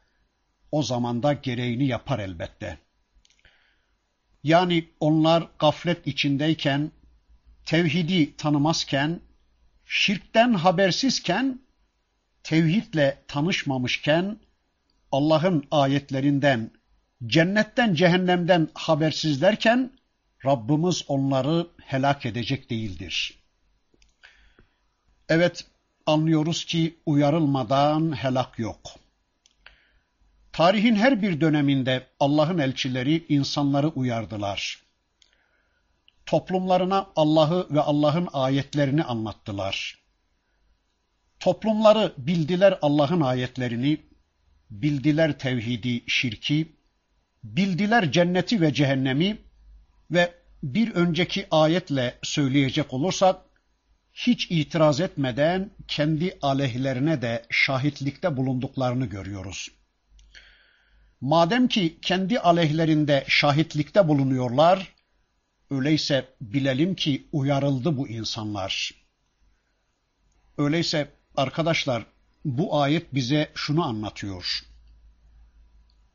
[0.72, 2.78] o zaman da gereğini yapar elbette.
[4.44, 6.90] Yani onlar gaflet içindeyken,
[7.64, 9.20] tevhidi tanımazken,
[9.84, 11.60] şirkten habersizken,
[12.42, 14.38] tevhidle tanışmamışken,
[15.12, 16.70] Allah'ın ayetlerinden,
[17.26, 19.90] cennetten cehennemden habersizlerken,
[20.44, 23.38] Rabbimiz onları helak edecek değildir.
[25.28, 25.64] Evet,
[26.06, 28.80] anlıyoruz ki uyarılmadan helak yok.
[30.52, 34.82] Tarihin her bir döneminde Allah'ın elçileri insanları uyardılar.
[36.26, 39.98] Toplumlarına Allah'ı ve Allah'ın ayetlerini anlattılar.
[41.40, 44.00] Toplumları bildiler Allah'ın ayetlerini,
[44.70, 46.76] bildiler tevhidi, şirki,
[47.44, 49.38] bildiler cenneti ve cehennemi
[50.10, 53.40] ve bir önceki ayetle söyleyecek olursak,
[54.12, 59.68] hiç itiraz etmeden kendi aleyhlerine de şahitlikte bulunduklarını görüyoruz.
[61.20, 64.94] Madem ki kendi aleyhlerinde şahitlikte bulunuyorlar,
[65.70, 68.90] öyleyse bilelim ki uyarıldı bu insanlar.
[70.58, 72.06] Öyleyse arkadaşlar
[72.44, 74.60] bu ayet bize şunu anlatıyor.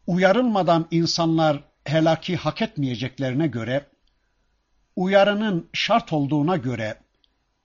[0.08, 3.86] Uyarılmadan insanlar helaki hak etmeyeceklerine göre,
[4.96, 6.98] uyarının şart olduğuna göre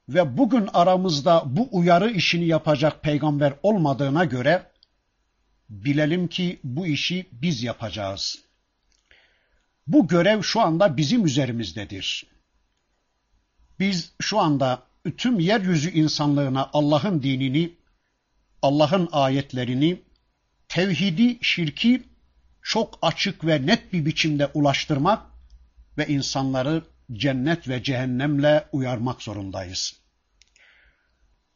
[0.09, 4.71] ve bugün aramızda bu uyarı işini yapacak peygamber olmadığına göre,
[5.69, 8.39] bilelim ki bu işi biz yapacağız.
[9.87, 12.27] Bu görev şu anda bizim üzerimizdedir.
[13.81, 14.83] Biz şu anda
[15.17, 17.75] tüm yeryüzü insanlığına Allah'ın dinini,
[18.63, 20.03] Allah'ın ayetlerini,
[20.69, 22.03] tevhidi, şirki
[22.67, 25.23] çok açık ve net bir biçimde ulaştırmak
[25.99, 30.01] ve insanları cennet ve cehennemle uyarmak zorundayız.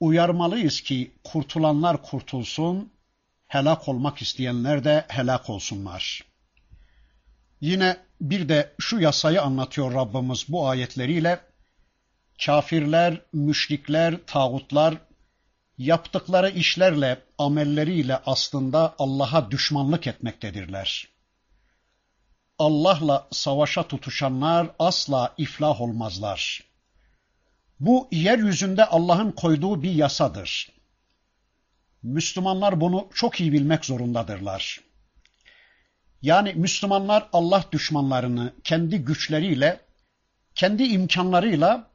[0.01, 2.92] Uyarmalıyız ki kurtulanlar kurtulsun,
[3.46, 6.25] helak olmak isteyenler de helak olsunlar.
[7.61, 11.40] Yine bir de şu yasayı anlatıyor Rabbimiz bu ayetleriyle.
[12.44, 14.94] Kafirler, müşrikler, tağutlar
[15.81, 21.09] yaptıkları işlerle, amelleriyle aslında Allah'a düşmanlık etmektedirler.
[22.59, 26.62] Allah'la savaşa tutuşanlar asla iflah olmazlar.
[27.81, 30.73] Bu yeryüzünde Allah'ın koyduğu bir yasadır.
[32.03, 34.81] Müslümanlar bunu çok iyi bilmek zorundadırlar.
[36.23, 39.81] Yani Müslümanlar Allah düşmanlarını kendi güçleriyle,
[40.55, 41.89] kendi imkanlarıyla,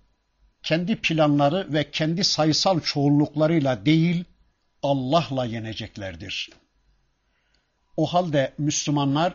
[0.65, 4.23] kendi planları ve kendi sayısal çoğunluklarıyla değil,
[4.84, 6.49] Allah'la yeneceklerdir.
[7.97, 9.34] O halde Müslümanlar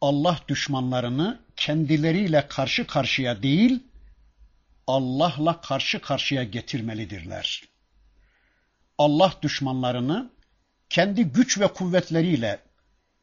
[0.00, 3.82] Allah düşmanlarını kendileriyle karşı karşıya değil,
[4.86, 7.62] Allah'la karşı karşıya getirmelidirler.
[8.98, 10.30] Allah düşmanlarını
[10.90, 12.58] kendi güç ve kuvvetleriyle,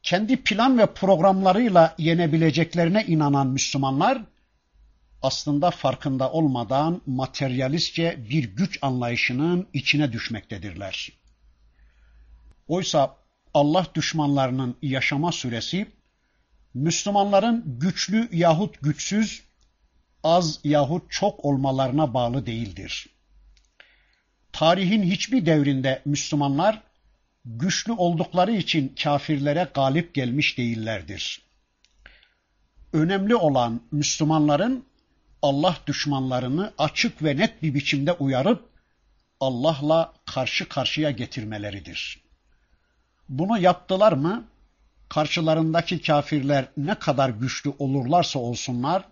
[0.03, 4.21] kendi plan ve programlarıyla yenebileceklerine inanan Müslümanlar,
[5.21, 11.11] aslında farkında olmadan materyalistçe bir güç anlayışının içine düşmektedirler.
[12.67, 13.15] Oysa
[13.53, 15.87] Allah düşmanlarının yaşama süresi,
[16.73, 19.43] Müslümanların güçlü yahut güçsüz,
[20.23, 23.09] az yahut çok olmalarına bağlı değildir.
[24.51, 26.81] Tarihin hiçbir devrinde Müslümanlar
[27.45, 31.41] güçlü oldukları için kafirlere galip gelmiş değillerdir.
[32.93, 34.85] Önemli olan Müslümanların
[35.41, 38.69] Allah düşmanlarını açık ve net bir biçimde uyarıp
[39.39, 42.23] Allah'la karşı karşıya getirmeleridir.
[43.29, 44.47] Bunu yaptılar mı?
[45.09, 49.03] Karşılarındaki kafirler ne kadar güçlü olurlarsa olsunlar,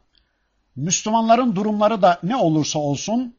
[0.75, 3.35] Müslümanların durumları da ne olursa olsun,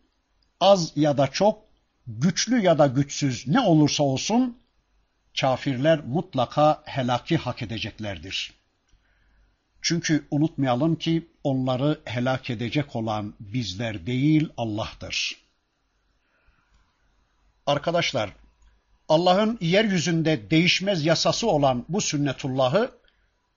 [0.60, 1.58] az ya da çok,
[2.06, 4.58] güçlü ya da güçsüz ne olursa olsun,
[5.40, 8.57] kafirler mutlaka helaki hak edeceklerdir.
[9.82, 15.36] Çünkü unutmayalım ki onları helak edecek olan bizler değil Allah'tır.
[17.66, 18.30] Arkadaşlar,
[19.08, 22.90] Allah'ın yeryüzünde değişmez yasası olan bu sünnetullahı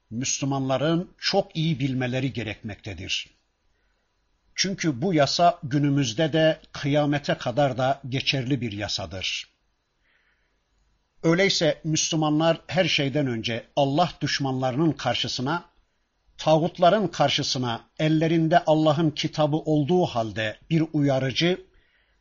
[0.10, 3.30] Müslümanların çok iyi bilmeleri gerekmektedir.
[4.56, 9.52] Çünkü bu yasa günümüzde de kıyamete kadar da geçerli bir yasadır.
[11.24, 15.71] Öyleyse Müslümanlar her şeyden önce Allah düşmanlarının karşısına,
[16.42, 21.66] tağutların karşısına ellerinde Allah'ın kitabı olduğu halde bir uyarıcı,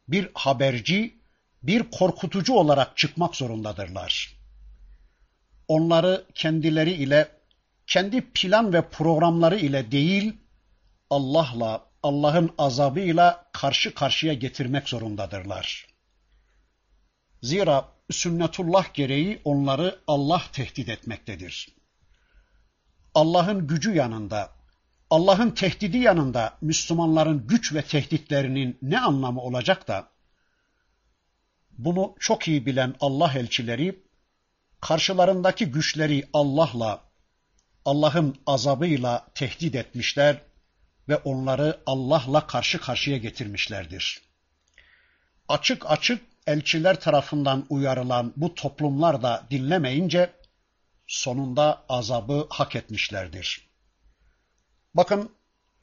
[0.09, 1.21] bir haberci,
[1.63, 4.37] bir korkutucu olarak çıkmak zorundadırlar.
[5.69, 7.29] Onları kendileri ile,
[7.87, 10.33] kendi plan ve programları ile değil,
[11.11, 15.87] Allah'la, Allah'ın azabıyla karşı karşıya getirmek zorundadırlar.
[17.43, 21.80] Zira sünnetullah gereği onları Allah tehdit etmektedir.
[23.15, 24.51] Allah'ın gücü yanında,
[25.11, 30.09] Allah'ın tehdidi yanında Müslümanların güç ve tehditlerinin ne anlamı olacak da
[31.79, 34.03] bunu çok iyi bilen Allah elçileri
[34.81, 37.01] karşılarındaki güçleri Allah'la,
[37.85, 40.43] Allah'ın azabıyla tehdit etmişler
[41.09, 44.23] ve onları Allah'la karşı karşıya getirmişlerdir.
[45.49, 50.31] Açık açık elçiler tarafından uyarılan bu toplumlar da dinlemeyince
[51.10, 53.70] sonunda azabı hak etmişlerdir.
[54.94, 55.32] Bakın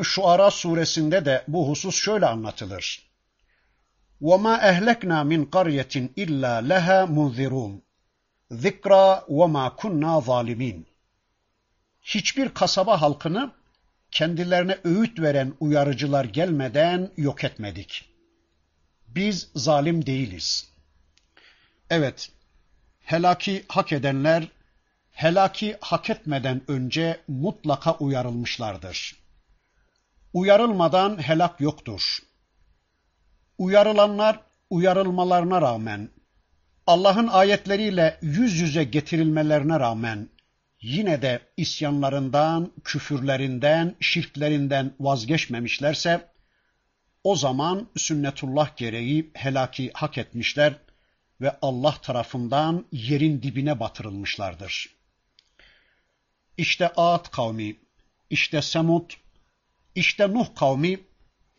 [0.02, 3.12] Şuara suresinde de bu husus şöyle anlatılır.
[4.22, 7.80] وَمَا اَهْلَكْنَا مِنْ قَرْيَةٍ اِلَّا لَهَا مُنْذِرُونَ
[8.52, 10.82] ذِكْرَا وَمَا كُنَّا ظَالِمِينَ
[12.02, 13.52] Hiçbir kasaba halkını
[14.10, 18.08] kendilerine öğüt veren uyarıcılar gelmeden yok etmedik.
[19.06, 20.72] Biz zalim değiliz.
[21.90, 22.30] Evet,
[23.00, 24.48] helaki hak edenler,
[25.17, 29.15] helaki hak etmeden önce mutlaka uyarılmışlardır.
[30.33, 32.17] Uyarılmadan helak yoktur.
[33.57, 34.39] Uyarılanlar
[34.69, 36.09] uyarılmalarına rağmen,
[36.87, 40.29] Allah'ın ayetleriyle yüz yüze getirilmelerine rağmen
[40.81, 46.31] yine de isyanlarından, küfürlerinden, şirklerinden vazgeçmemişlerse
[47.23, 50.73] o zaman sünnetullah gereği helaki hak etmişler
[51.41, 54.96] ve Allah tarafından yerin dibine batırılmışlardır.
[56.57, 57.75] İşte Ad kavmi,
[58.29, 59.11] işte Semud,
[59.95, 60.99] işte Nuh kavmi,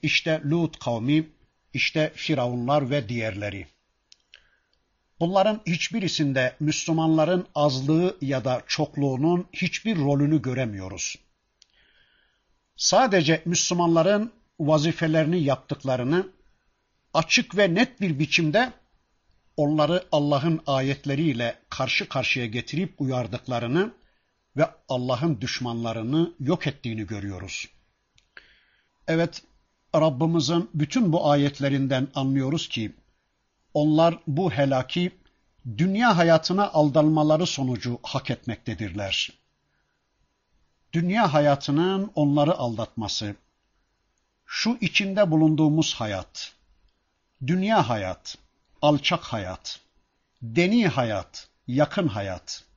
[0.02, 1.28] işte Lut kavmi,
[1.74, 3.66] işte Firavunlar ve diğerleri.
[5.20, 11.16] Bunların hiçbirisinde Müslümanların azlığı ya da çokluğunun hiçbir rolünü göremiyoruz.
[12.76, 16.28] Sadece Müslümanların vazifelerini yaptıklarını
[17.14, 18.72] açık ve net bir biçimde
[19.56, 23.92] onları Allah'ın ayetleriyle karşı karşıya getirip uyardıklarını
[24.58, 27.68] ve Allah'ın düşmanlarını yok ettiğini görüyoruz.
[29.06, 29.42] Evet,
[29.94, 32.92] Rabbimizin bütün bu ayetlerinden anlıyoruz ki
[33.74, 35.12] onlar bu helaki
[35.78, 39.32] dünya hayatına aldanmaları sonucu hak etmektedirler.
[40.92, 43.34] Dünya hayatının onları aldatması,
[44.46, 46.52] şu içinde bulunduğumuz hayat,
[47.46, 48.38] dünya hayat,
[48.82, 49.80] alçak hayat,
[50.42, 52.67] deni hayat, yakın hayat.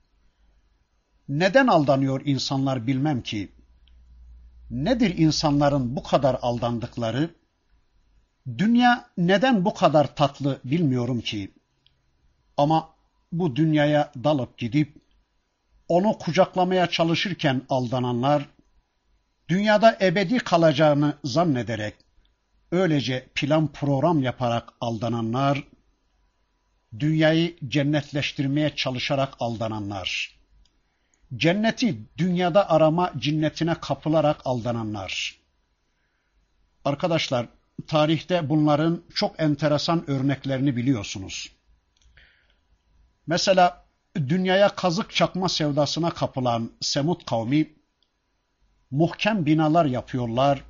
[1.31, 3.51] Neden aldanıyor insanlar bilmem ki.
[4.69, 7.35] Nedir insanların bu kadar aldandıkları?
[8.57, 11.51] Dünya neden bu kadar tatlı bilmiyorum ki.
[12.57, 12.89] Ama
[13.31, 15.01] bu dünyaya dalıp gidip
[15.87, 18.49] onu kucaklamaya çalışırken aldananlar,
[19.49, 21.95] dünyada ebedi kalacağını zannederek,
[22.71, 25.63] öylece plan program yaparak aldananlar,
[26.99, 30.40] dünyayı cennetleştirmeye çalışarak aldananlar,
[31.35, 35.41] cenneti dünyada arama cinnetine kapılarak aldananlar.
[36.85, 37.47] Arkadaşlar,
[37.87, 41.51] tarihte bunların çok enteresan örneklerini biliyorsunuz.
[43.27, 47.73] Mesela dünyaya kazık çakma sevdasına kapılan Semut kavmi
[48.91, 50.63] muhkem binalar yapıyorlar,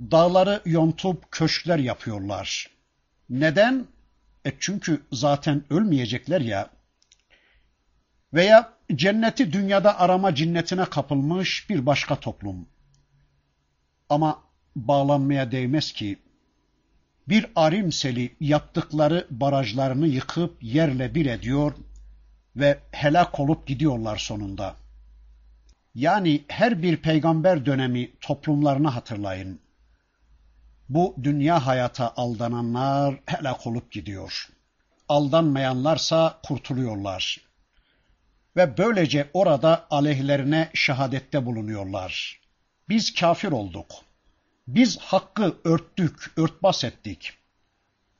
[0.00, 2.70] dağları yontup köşkler yapıyorlar.
[3.30, 3.86] Neden?
[4.44, 6.70] E çünkü zaten ölmeyecekler ya.
[8.34, 12.68] Veya cenneti dünyada arama cinnetine kapılmış bir başka toplum.
[14.08, 14.42] Ama
[14.76, 16.18] bağlanmaya değmez ki
[17.28, 21.72] bir arimseli yaptıkları barajlarını yıkıp yerle bir ediyor
[22.56, 24.76] ve helak olup gidiyorlar sonunda.
[25.94, 29.60] Yani her bir peygamber dönemi toplumlarını hatırlayın.
[30.88, 34.48] Bu dünya hayata aldananlar helak olup gidiyor.
[35.08, 37.51] Aldanmayanlarsa kurtuluyorlar.
[38.56, 42.40] Ve böylece orada aleyhlerine şehadette bulunuyorlar.
[42.88, 43.90] Biz kafir olduk.
[44.68, 47.32] Biz hakkı örttük, örtbas ettik.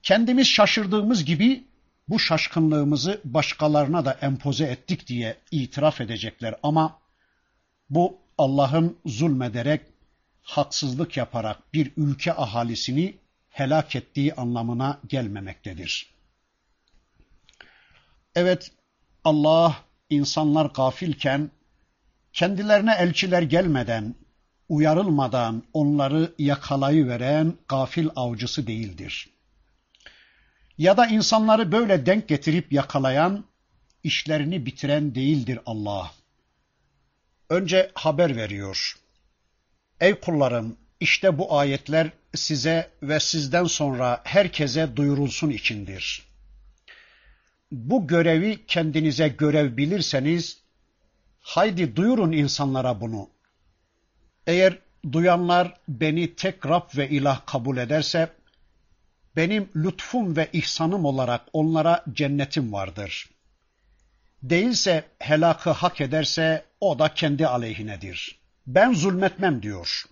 [0.03, 1.65] Kendimiz şaşırdığımız gibi
[2.09, 6.99] bu şaşkınlığımızı başkalarına da empoze ettik diye itiraf edecekler ama
[7.91, 9.81] bu Allah'ın zulmederek,
[10.43, 13.15] haksızlık yaparak bir ülke ahalisini
[13.49, 16.15] helak ettiği anlamına gelmemektedir.
[18.35, 18.71] Evet,
[19.25, 19.77] Allah
[20.13, 21.51] insanlar gafilken,
[22.33, 24.15] kendilerine elçiler gelmeden,
[24.69, 29.29] uyarılmadan onları yakalayıveren gafil avcısı değildir.
[30.79, 33.45] Ya da insanları böyle denk getirip yakalayan,
[34.03, 36.13] işlerini bitiren değildir Allah.
[37.51, 38.97] Önce haber veriyor.
[40.01, 46.32] Ey kullarım, işte bu ayetler size ve sizden sonra herkese duyurulsun içindir.
[47.73, 50.63] Bu görevi kendinize görev bilirseniz,
[51.41, 53.31] haydi duyurun insanlara bunu.
[54.47, 54.79] Eğer
[55.13, 58.29] duyanlar beni tek Rab ve ilah kabul ederse,
[59.37, 63.31] benim lütfum ve ihsanım olarak onlara cennetim vardır.
[64.43, 68.39] Değilse helakı hak ederse o da kendi aleyhinedir.
[68.67, 70.05] Ben zulmetmem diyor.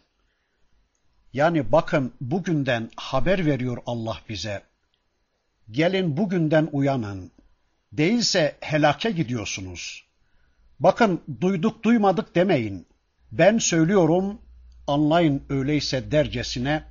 [1.33, 4.63] Yani bakın bugünden haber veriyor Allah bize.
[5.71, 7.33] Gelin bugünden uyanın.
[7.93, 10.05] Değilse helake gidiyorsunuz.
[10.80, 12.86] Bakın duyduk duymadık demeyin.
[13.32, 14.41] Ben söylüyorum,
[14.86, 16.84] anlayın öyleyse dercesine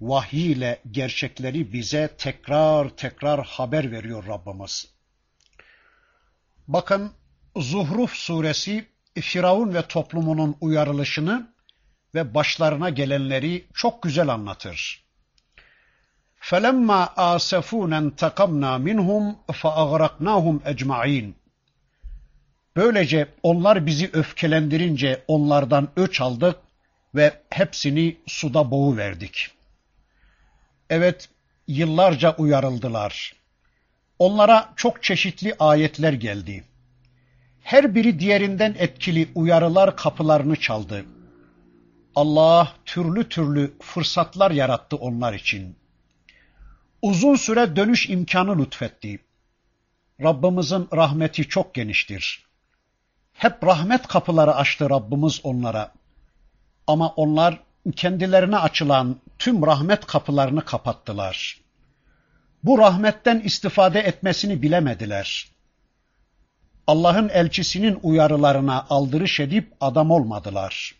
[0.00, 4.94] vahiy ile gerçekleri bize tekrar tekrar haber veriyor Rabbimiz.
[6.68, 7.12] Bakın
[7.56, 8.86] Zuhruf suresi
[9.20, 11.54] Firavun ve toplumunun uyarılışını
[12.14, 15.03] ve başlarına gelenleri çok güzel anlatır.
[16.49, 17.01] فَلَمَّا
[17.33, 21.31] آسَفُونَ انْتَقَمْنَا مِنْهُمْ فَأَغْرَقْنَاهُمْ اَجْمَعِينَ
[22.75, 26.55] Böylece onlar bizi öfkelendirince onlardan öç aldık
[27.15, 29.47] ve hepsini suda boğu verdik.
[30.89, 31.29] Evet,
[31.67, 33.33] yıllarca uyarıldılar.
[34.19, 36.63] Onlara çok çeşitli ayetler geldi.
[37.61, 41.05] Her biri diğerinden etkili uyarılar kapılarını çaldı.
[42.15, 45.75] Allah türlü türlü fırsatlar yarattı onlar için.
[47.04, 49.18] Uzun süre dönüş imkanı lütfetti.
[50.22, 52.46] Rabbimizin rahmeti çok geniştir.
[53.32, 55.92] Hep rahmet kapıları açtı Rabbimiz onlara.
[56.86, 57.60] Ama onlar
[57.96, 61.60] kendilerine açılan tüm rahmet kapılarını kapattılar.
[62.62, 65.48] Bu rahmetten istifade etmesini bilemediler.
[66.86, 70.94] Allah'ın elçisinin uyarılarına aldırış edip adam olmadılar.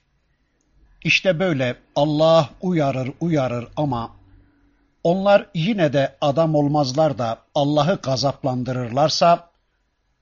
[1.05, 4.24] İşte böyle Allah uyarır uyarır ama
[5.05, 9.50] onlar yine de adam olmazlar da Allah'ı gazaplandırırlarsa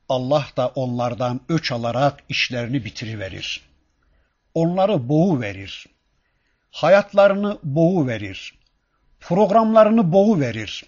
[0.08, 3.62] Allah da onlardan öç alarak işlerini bitiriverir.
[4.54, 5.86] Onları boğu verir.
[6.70, 8.58] Hayatlarını boğu verir.
[9.20, 10.84] Programlarını boğu verir.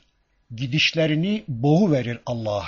[0.54, 2.64] Gidişlerini boğu verir Allah.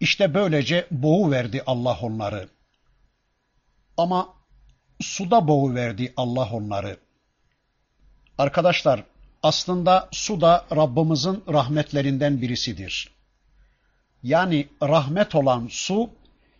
[0.00, 2.48] İşte böylece boğu verdi Allah onları.
[3.96, 4.28] Ama
[5.00, 6.96] suda boğu verdi Allah onları.
[8.38, 9.02] Arkadaşlar
[9.42, 13.10] aslında su da Rabbimizin rahmetlerinden birisidir.
[14.22, 16.10] Yani rahmet olan su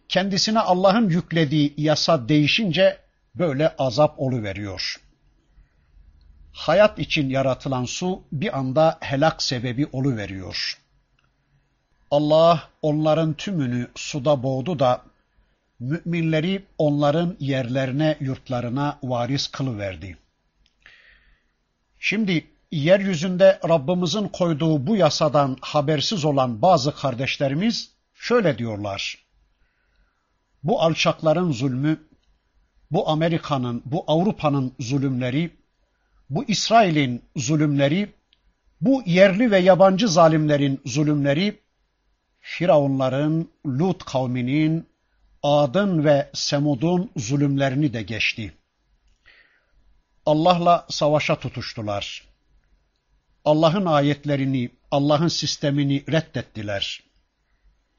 [0.09, 2.99] kendisine Allah'ın yüklediği yasa değişince
[3.35, 5.01] böyle azap veriyor.
[6.53, 10.79] Hayat için yaratılan su bir anda helak sebebi veriyor.
[12.11, 15.03] Allah onların tümünü suda boğdu da
[15.81, 20.19] müminleri onların yerlerine, yurtlarına varis kılıverdi.
[21.99, 29.19] Şimdi yeryüzünde Rabbimizin koyduğu bu yasadan habersiz olan bazı kardeşlerimiz şöyle diyorlar.
[30.63, 32.01] Bu alçakların zulmü,
[32.91, 35.51] bu Amerika'nın, bu Avrupa'nın zulümleri,
[36.31, 38.13] bu İsrail'in zulümleri,
[38.81, 41.61] bu yerli ve yabancı zalimlerin zulümleri,
[42.41, 44.87] Firavunların, Lut kavminin,
[45.43, 48.55] Adın ve Semud'un zulümlerini de geçti.
[50.27, 52.36] Allah'la savaşa tutuştular.
[53.47, 57.03] Allah'ın ayetlerini, Allah'ın sistemini reddettiler.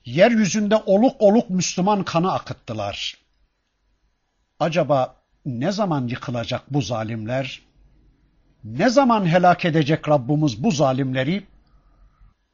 [0.05, 3.17] Yeryüzünde oluk oluk Müslüman kanı akıttılar.
[4.59, 7.61] Acaba ne zaman yıkılacak bu zalimler?
[8.63, 11.47] Ne zaman helak edecek Rabbimiz bu zalimleri?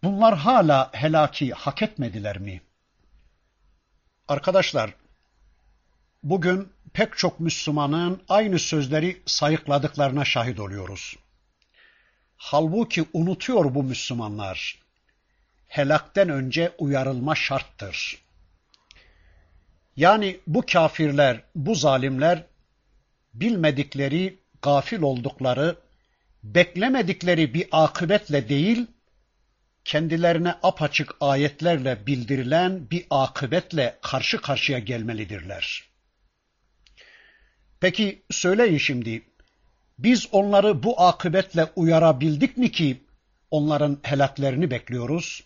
[0.04, 2.62] Bunlar hala helaki hak etmediler mi?
[4.28, 4.96] Arkadaşlar,
[6.24, 11.16] bugün pek çok Müslümanın aynı sözleri sayıkladıklarına şahit oluyoruz.
[12.46, 14.80] Halbuki unutuyor bu Müslümanlar.
[15.68, 18.18] Helakten önce uyarılma şarttır.
[19.96, 22.46] Yani bu kafirler, bu zalimler
[23.34, 25.76] bilmedikleri, gafil oldukları,
[26.44, 28.88] beklemedikleri bir akıbetle değil,
[29.86, 35.84] kendilerine apaçık ayetlerle bildirilen bir akıbetle karşı karşıya gelmelidirler.
[37.80, 39.33] Peki söyleyin şimdi,
[39.98, 43.04] biz onları bu akıbetle uyarabildik mi ki
[43.52, 45.44] onların helaklerini bekliyoruz?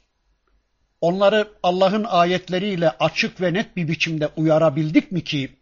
[1.01, 5.57] Onları Allah'ın ayetleriyle açık ve net bir biçimde uyarabildik mi ki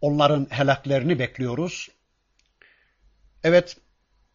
[0.00, 1.88] onların helaklerini bekliyoruz?
[3.44, 3.76] Evet,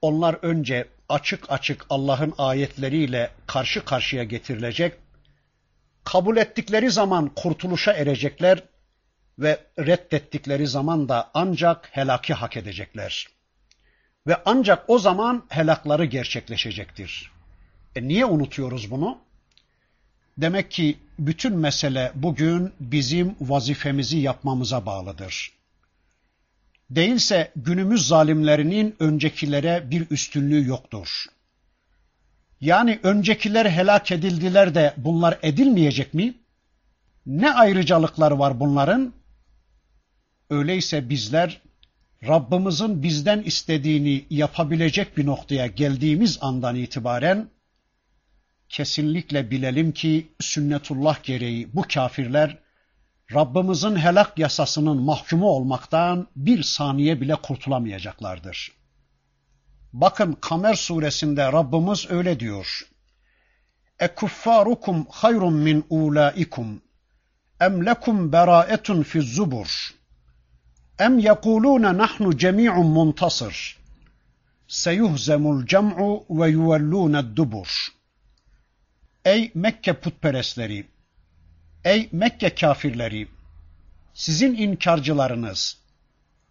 [0.02, 4.94] onlar önce açık açık Allah'ın ayetleriyle karşı karşıya getirilecek,
[6.04, 8.64] kabul ettikleri zaman kurtuluşa erecekler
[9.40, 13.39] ve reddettikleri zaman da ancak helaki hak edecekler.
[14.28, 17.32] Ve ancak o zaman helakları gerçekleşecektir.
[17.96, 19.18] E niye unutuyoruz bunu?
[20.38, 25.52] Demek ki bütün mesele bugün bizim vazifemizi yapmamıza bağlıdır.
[26.90, 31.26] Değilse günümüz zalimlerinin öncekilere bir üstünlüğü yoktur.
[32.62, 36.34] Yani öncekiler helak edildiler de bunlar edilmeyecek mi?
[37.26, 39.14] Ne ayrıcalıklar var bunların?
[40.50, 41.62] Öyleyse bizler
[42.28, 47.50] Rabbimizin bizden istediğini yapabilecek bir noktaya geldiğimiz andan itibaren
[48.70, 52.58] kesinlikle bilelim ki sünnetullah gereği bu kafirler
[53.34, 58.72] Rabbimizin helak yasasının mahkumu olmaktan bir saniye bile kurtulamayacaklardır.
[59.94, 62.88] Bakın Kamer suresinde Rabbimiz öyle diyor.
[64.00, 66.82] Ekuffarukum hayrun min ulaikum
[67.60, 69.99] em lekum beraetun fi zubur
[71.00, 73.80] em yekulune nahnu cemi'un muntasır
[74.70, 77.88] seyuhzemul cem'u ve yuvellûne dubur.
[79.26, 80.88] Ey Mekke putperestleri!
[81.86, 83.28] Ey Mekke kafirleri!
[84.14, 85.78] Sizin inkarcılarınız,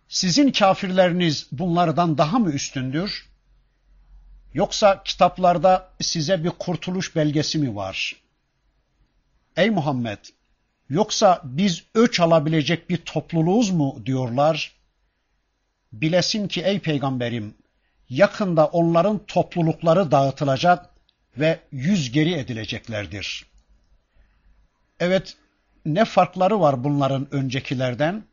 [0.09, 3.29] sizin kafirleriniz bunlardan daha mı üstündür?
[4.55, 8.17] Yoksa kitaplarda size bir kurtuluş belgesi mi var?
[9.57, 10.19] Ey Muhammed!
[10.89, 14.75] Yoksa biz öç alabilecek bir topluluğuz mu diyorlar?
[15.93, 17.55] Bilesin ki ey peygamberim,
[18.09, 20.91] yakında onların toplulukları dağıtılacak
[21.39, 23.47] ve yüz geri edileceklerdir.
[25.01, 25.37] Evet,
[25.87, 28.25] ne farkları var bunların öncekilerden?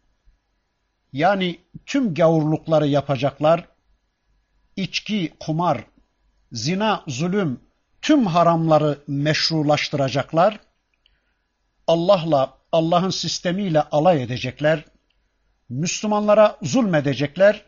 [1.14, 3.66] Yani tüm gavurlukları yapacaklar,
[4.76, 5.84] içki, kumar,
[6.52, 7.60] zina, zulüm,
[8.02, 10.60] tüm haramları meşrulaştıracaklar,
[11.88, 14.86] Allah'la, Allah'ın sistemiyle alay edecekler,
[15.70, 17.66] Müslümanlara zulmedecekler,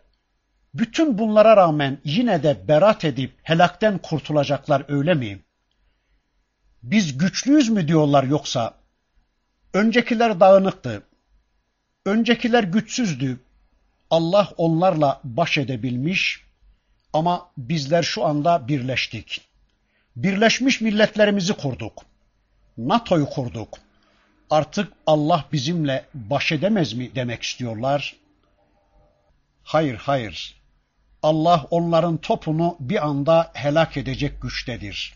[0.74, 5.40] bütün bunlara rağmen yine de berat edip helakten kurtulacaklar öyle mi?
[6.84, 8.74] Biz güçlüyüz mü diyorlar yoksa?
[9.74, 11.04] Öncekiler dağınıktı.
[12.06, 13.40] Öncekiler güçsüzdü.
[14.10, 16.44] Allah onlarla baş edebilmiş
[17.14, 19.42] ama bizler şu anda birleştik.
[20.16, 22.06] Birleşmiş milletlerimizi kurduk.
[22.78, 23.87] NATO'yu kurduk.
[24.50, 28.16] Artık Allah bizimle baş edemez mi demek istiyorlar?
[29.64, 30.62] Hayır, hayır.
[31.24, 35.14] Allah onların topunu bir anda helak edecek güçtedir.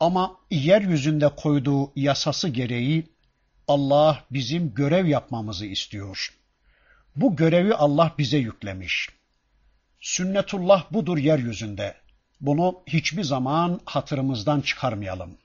[0.00, 3.06] Ama yeryüzünde koyduğu yasası gereği
[3.68, 6.34] Allah bizim görev yapmamızı istiyor.
[7.16, 9.08] Bu görevi Allah bize yüklemiş.
[10.00, 11.94] Sünnetullah budur yeryüzünde.
[12.40, 15.38] Bunu hiçbir zaman hatırımızdan çıkarmayalım.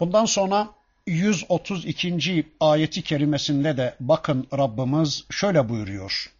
[0.00, 0.68] Bundan sonra
[1.07, 2.47] 132.
[2.59, 6.31] ayeti kerimesinde de bakın Rabbimiz şöyle buyuruyor.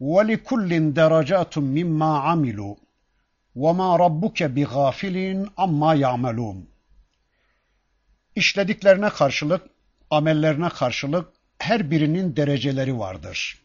[0.00, 2.76] وَلِكُلٍّ دَرَجَاتٌ مِمَّا عَمِلُوا
[3.56, 6.62] وَمَا رَبُّكَ بِغَافِلٍ عَمَّا يَعْمَلُونَ
[8.36, 9.62] İşlediklerine karşılık,
[10.10, 13.58] amellerine karşılık her birinin dereceleri vardır.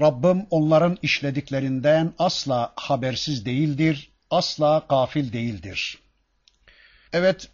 [0.00, 5.98] Rabbim onların işlediklerinden asla habersiz değildir, asla gafil değildir.
[7.12, 7.48] Evet,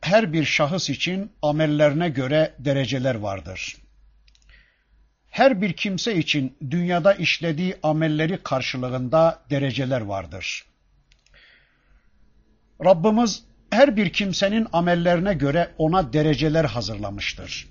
[0.00, 3.76] her bir şahıs için amellerine göre dereceler vardır.
[5.30, 10.64] Her bir kimse için dünyada işlediği amelleri karşılığında dereceler vardır.
[12.84, 17.68] Rabbimiz her bir kimsenin amellerine göre ona dereceler hazırlamıştır.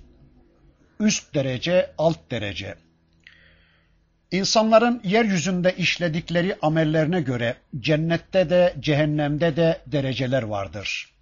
[1.00, 2.74] Üst derece, alt derece.
[4.30, 11.15] İnsanların yeryüzünde işledikleri amellerine göre cennette de cehennemde de dereceler vardır.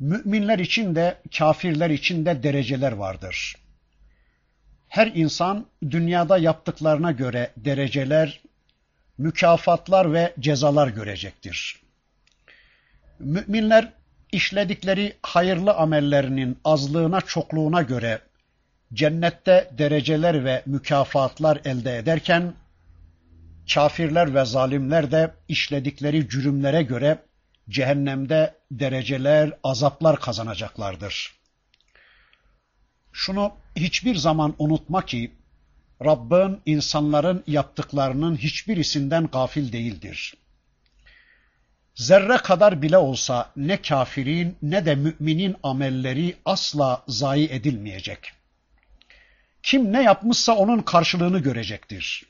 [0.00, 3.56] Müminler için de kafirler için de dereceler vardır.
[4.88, 8.40] Her insan dünyada yaptıklarına göre dereceler,
[9.18, 11.82] mükafatlar ve cezalar görecektir.
[13.18, 13.92] Müminler
[14.32, 18.20] işledikleri hayırlı amellerinin azlığına çokluğuna göre
[18.94, 22.54] cennette dereceler ve mükafatlar elde ederken
[23.74, 27.18] kafirler ve zalimler de işledikleri cürümlere göre
[27.68, 31.38] cehennemde dereceler, azaplar kazanacaklardır.
[33.12, 35.32] Şunu hiçbir zaman unutma ki
[36.04, 40.34] Rabbin insanların yaptıklarının hiçbirisinden gafil değildir.
[41.94, 48.32] Zerre kadar bile olsa ne kafirin ne de müminin amelleri asla zayi edilmeyecek.
[49.62, 52.24] Kim ne yapmışsa onun karşılığını görecektir.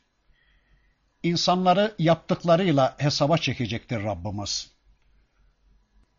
[1.23, 4.78] İnsanları yaptıklarıyla hesaba çekecektir Rabbimiz.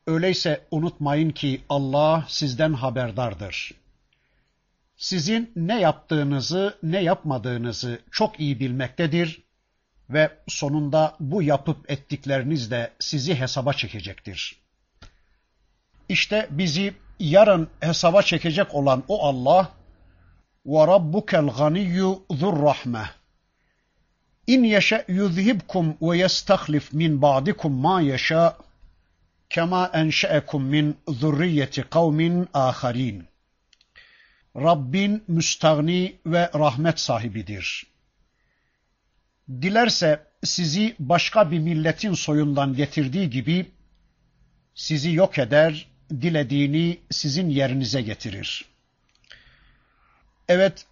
[0.10, 3.72] Öyleyse unutmayın ki Allah sizden haberdardır.
[4.97, 9.43] Sizin ne yaptığınızı, ne yapmadığınızı çok iyi bilmektedir
[10.10, 14.60] ve sonunda bu yapıp ettikleriniz de sizi hesaba çekecektir.
[16.10, 19.72] İşte bizi yarın hesaba çekecek olan o Allah
[20.66, 23.07] ve rabbukel ganiyyu zurrahmeh
[24.47, 28.57] İn yeşe yuzhibkum ve yestahlif min ba'dikum ma yeşâ
[29.50, 33.28] kema enşe'ekum min zurriyeti kavmin aharin.
[34.56, 37.86] Rabbin müstagni ve rahmet sahibidir.
[39.50, 43.66] Dilerse sizi başka bir milletin soyundan getirdiği gibi
[44.76, 48.66] sizi yok eder, dilediğini sizin yerinize getirir.
[50.47, 50.86] Evet,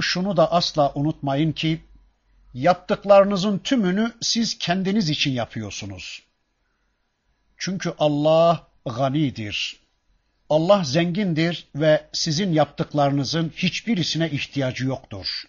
[0.00, 1.80] şunu da asla unutmayın ki
[2.54, 6.25] yaptıklarınızın tümünü siz kendiniz için yapıyorsunuz.
[7.58, 9.80] Çünkü Allah ganidir.
[10.50, 15.44] Allah zengindir ve sizin yaptıklarınızın hiçbirisine ihtiyacı yoktur.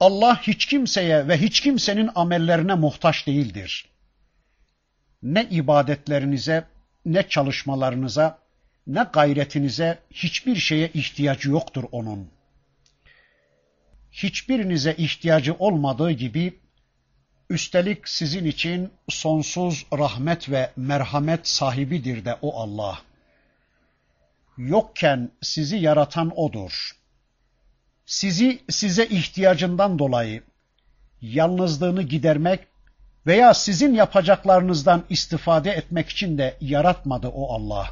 [0.00, 3.88] Allah hiç kimseye ve hiç kimsenin amellerine muhtaç değildir.
[5.22, 6.64] Ne ibadetlerinize,
[7.06, 8.38] ne çalışmalarınıza,
[8.86, 12.30] ne gayretinize hiçbir şeye ihtiyacı yoktur onun.
[14.12, 16.59] Hiçbirinize ihtiyacı olmadığı gibi
[17.50, 22.98] üstelik sizin için sonsuz rahmet ve merhamet sahibidir de o Allah.
[24.58, 26.90] Yokken sizi yaratan odur.
[28.06, 30.42] Sizi size ihtiyacından dolayı
[31.22, 32.60] yalnızlığını gidermek
[33.26, 37.90] veya sizin yapacaklarınızdan istifade etmek için de yaratmadı o Allah.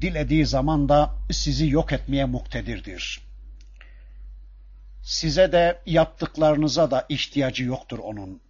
[0.00, 3.29] Dilediği zaman da sizi yok etmeye muktedirdir.
[5.10, 8.40] Size de yaptıklarınıza da ihtiyacı yoktur onun.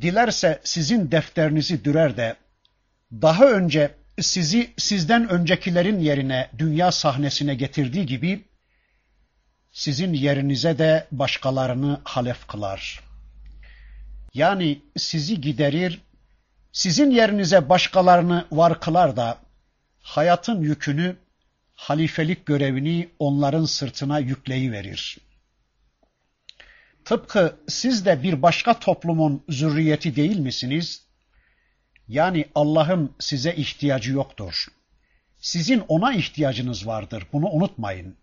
[0.00, 2.36] Dilerse sizin defterinizi dürer de
[3.12, 8.44] daha önce sizi sizden öncekilerin yerine dünya sahnesine getirdiği gibi
[9.72, 13.00] sizin yerinize de başkalarını halef kılar.
[14.34, 16.00] Yani sizi giderir,
[16.72, 19.38] sizin yerinize başkalarını var kılar da
[20.00, 21.16] hayatın yükünü,
[21.74, 25.23] halifelik görevini onların sırtına yükleyiverir.
[27.04, 31.06] Tıpkı siz de bir başka toplumun zürriyeti değil misiniz?
[32.08, 34.66] Yani Allah'ın size ihtiyacı yoktur.
[35.40, 37.26] Sizin ona ihtiyacınız vardır.
[37.32, 38.16] Bunu unutmayın.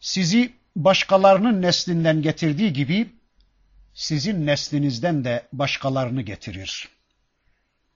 [0.00, 3.12] Sizi başkalarının neslinden getirdiği gibi
[3.94, 6.88] sizin neslinizden de başkalarını getirir.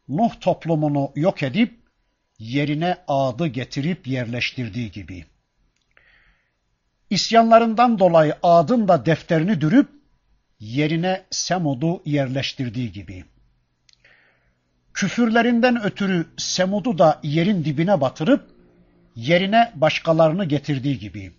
[0.09, 1.81] Nuh toplumunu yok edip
[2.39, 5.25] yerine adı getirip yerleştirdiği gibi.
[7.11, 9.89] İsyanlarından dolayı adın da defterini dürüp
[10.61, 13.25] yerine Semud'u yerleştirdiği gibi.
[14.95, 18.51] Küfürlerinden ötürü Semud'u da yerin dibine batırıp
[19.17, 21.33] yerine başkalarını getirdiği gibi.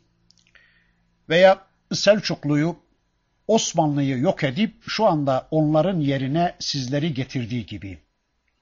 [1.29, 2.75] Veya Selçuklu'yu,
[3.47, 7.99] Osmanlı'yı yok edip şu anda onların yerine sizleri getirdiği gibi.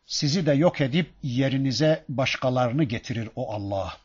[0.05, 3.97] Sizi de yok edip yerinize başkalarını getirir o Allah.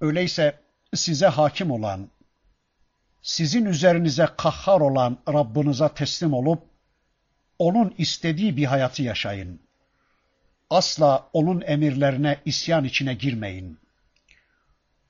[0.00, 0.61] Öyleyse
[0.94, 2.08] size hakim olan,
[3.22, 6.62] sizin üzerinize kahhar olan Rabbinize teslim olup,
[7.58, 9.60] onun istediği bir hayatı yaşayın.
[10.70, 13.78] Asla onun emirlerine isyan içine girmeyin.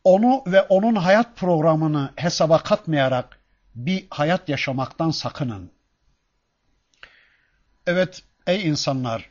[0.04, 3.38] Onu ve onun hayat programını hesaba katmayarak
[3.74, 5.70] bir hayat yaşamaktan sakının.
[7.86, 9.30] Evet ey insanlar,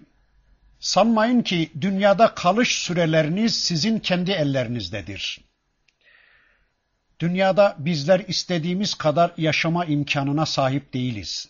[0.79, 5.50] sanmayın ki dünyada kalış süreleriniz sizin kendi ellerinizdedir.
[7.21, 11.49] Dünyada bizler istediğimiz kadar yaşama imkanına sahip değiliz.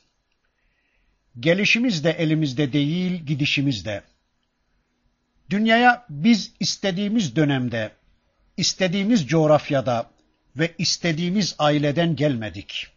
[1.39, 4.03] Gelişimiz de elimizde değil, gidişimiz de.
[5.49, 7.91] Dünyaya biz istediğimiz dönemde,
[8.57, 10.09] istediğimiz coğrafyada
[10.55, 12.87] ve istediğimiz aileden gelmedik.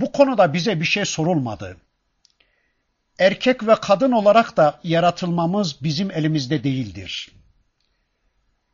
[0.00, 1.76] Bu konuda bize bir şey sorulmadı.
[3.18, 7.39] Erkek ve kadın olarak da yaratılmamız bizim elimizde değildir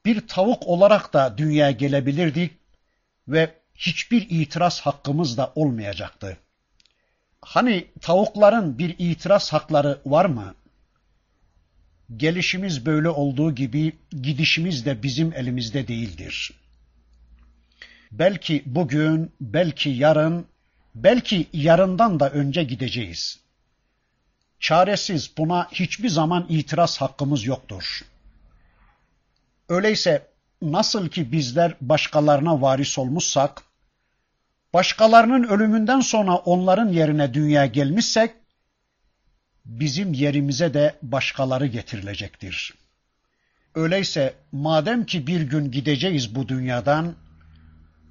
[0.06, 2.52] bir tavuk olarak da dünyaya gelebilirdik
[3.28, 6.36] ve hiçbir itiraz hakkımız da olmayacaktı.
[7.40, 10.54] Hani tavukların bir itiraz hakları var mı?
[12.16, 13.92] Gelişimiz böyle olduğu gibi
[14.22, 16.52] gidişimiz de bizim elimizde değildir.
[18.12, 20.46] Belki bugün, belki yarın,
[20.94, 23.40] belki yarından da önce gideceğiz.
[24.60, 28.04] Çaresiz buna hiçbir zaman itiraz hakkımız yoktur.
[29.68, 30.26] Öyleyse
[30.62, 33.62] nasıl ki bizler başkalarına varis olmuşsak,
[34.74, 38.34] başkalarının ölümünden sonra onların yerine dünya gelmişsek,
[39.64, 42.74] bizim yerimize de başkaları getirilecektir.
[43.74, 47.14] Öyleyse madem ki bir gün gideceğiz bu dünyadan,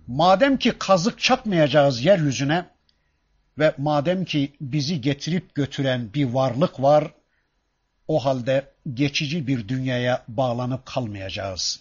[0.07, 2.65] madem ki kazık çakmayacağız yeryüzüne
[3.57, 7.13] ve madem ki bizi getirip götüren bir varlık var,
[8.07, 11.79] o halde geçici bir dünyaya bağlanıp kalmayacağız.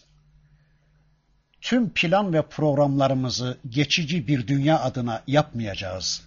[1.60, 6.22] Tüm plan ve programlarımızı geçici bir dünya adına yapmayacağız.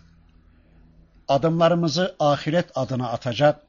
[1.27, 3.63] Adımlarımızı ahiret adına atacak,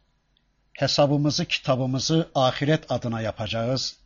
[0.73, 3.97] hesabımızı, kitabımızı ahiret adına yapacağız.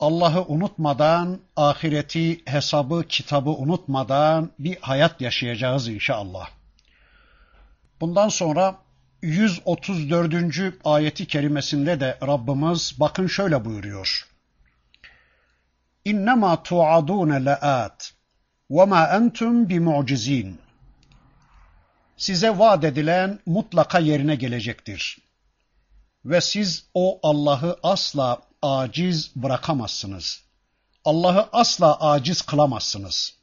[0.00, 6.48] Allah'ı unutmadan, ahireti, hesabı, kitabı unutmadan bir hayat yaşayacağız inşallah.
[8.00, 8.76] Bundan sonra
[9.22, 10.74] 134.
[10.84, 14.28] ayeti kerimesinde de Rabbimiz bakın şöyle buyuruyor.
[16.04, 18.12] İnnemâ tu'adûne le'ât
[18.70, 20.58] ve mâ entum bimu'cizîn.
[22.16, 25.18] Size vaat edilen mutlaka yerine gelecektir.
[26.24, 30.42] Ve siz o Allah'ı asla aciz bırakamazsınız.
[31.04, 33.34] Allah'ı asla aciz kılamazsınız.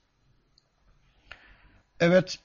[2.00, 2.40] Evet,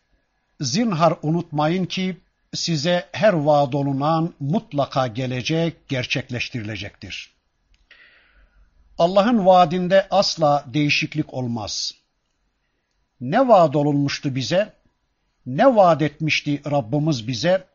[0.60, 2.23] zinhar unutmayın ki
[2.54, 7.34] size her vaad olunan mutlaka gelecek, gerçekleştirilecektir.
[8.98, 11.94] Allah'ın vaadinde asla değişiklik olmaz.
[13.20, 14.72] Ne vaad olunmuştu bize?
[15.46, 17.68] Ne vaat etmişti Rabbimiz bize?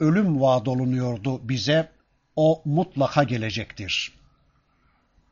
[0.00, 1.92] Ölüm vaad olunuyordu bize.
[2.36, 4.12] O mutlaka gelecektir.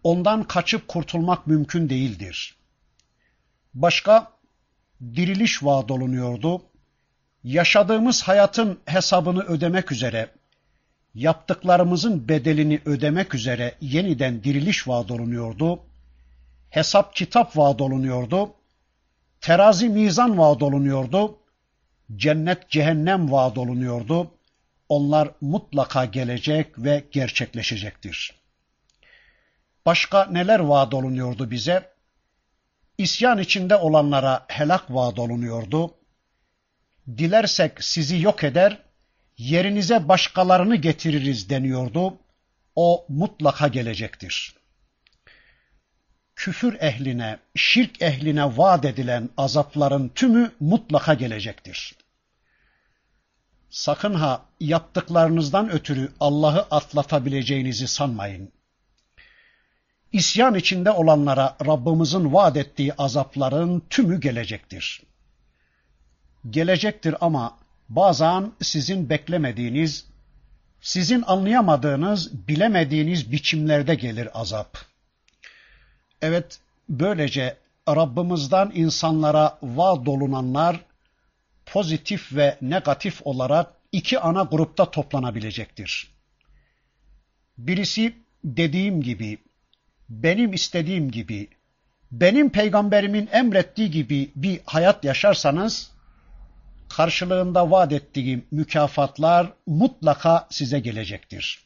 [0.03, 2.57] Ondan kaçıp kurtulmak mümkün değildir.
[3.75, 4.33] Başka
[5.03, 6.63] diriliş vaad olunuyordu.
[7.47, 10.31] Yaşadığımız hayatın hesabını ödemek üzere,
[11.15, 15.81] yaptıklarımızın bedelini ödemek üzere yeniden diriliş vaad olunuyordu.
[16.71, 18.55] Hesap kitap vaad olunuyordu
[19.41, 21.39] terazi mizan vaad olunuyordu.
[22.17, 24.31] Cennet cehennem vaad olunuyordu.
[24.89, 28.35] Onlar mutlaka gelecek ve gerçekleşecektir.
[29.87, 31.93] Başka neler vaad olunuyordu bize?
[32.99, 35.95] İsyan içinde olanlara helak vaad olunuyordu.
[37.09, 38.79] Dilersek sizi yok eder,
[39.39, 42.19] yerinize başkalarını getiririz deniyordu.
[42.77, 44.57] O mutlaka gelecektir
[46.37, 51.95] küfür ehline, şirk ehline vaat edilen azapların tümü mutlaka gelecektir.
[53.71, 58.53] Sakın ha yaptıklarınızdan ötürü Allah'ı atlatabileceğinizi sanmayın.
[60.13, 65.03] İsyan içinde olanlara Rabbimizin vaat ettiği azapların tümü gelecektir.
[66.51, 70.07] Gelecektir ama bazen sizin beklemediğiniz,
[70.81, 74.79] sizin anlayamadığınız, bilemediğiniz biçimlerde gelir azap.
[76.23, 77.57] Evet, böylece
[77.89, 80.81] Rabbimizden insanlara vaad olunanlar
[81.67, 86.11] pozitif ve negatif olarak iki ana grupta toplanabilecektir.
[87.59, 89.39] Birisi dediğim gibi,
[90.09, 91.49] benim istediğim gibi,
[92.13, 95.96] benim peygamberimin emrettiği gibi bir hayat yaşarsanız,
[96.89, 101.65] karşılığında vaat ettiğim mükafatlar mutlaka size gelecektir.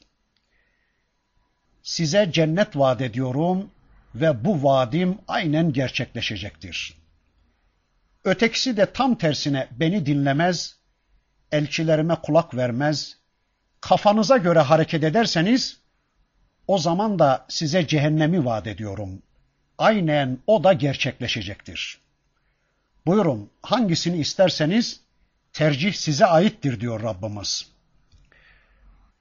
[1.82, 3.70] Size cennet vaat ediyorum,
[4.14, 6.96] ve bu vaadim aynen gerçekleşecektir.
[8.24, 10.76] Ötekisi de tam tersine beni dinlemez,
[11.52, 13.16] elçilerime kulak vermez,
[13.80, 15.80] kafanıza göre hareket ederseniz
[16.66, 19.22] o zaman da size cehennemi vaat ediyorum.
[19.78, 22.00] Aynen o da gerçekleşecektir.
[23.06, 25.00] Buyurun hangisini isterseniz
[25.52, 27.66] tercih size aittir diyor Rabbimiz.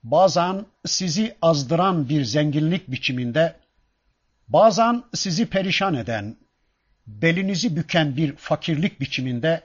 [0.03, 3.59] Bazen sizi azdıran bir zenginlik biçiminde
[4.49, 6.36] Bazen sizi perişan eden,
[7.07, 9.61] belinizi büken bir fakirlik biçiminde,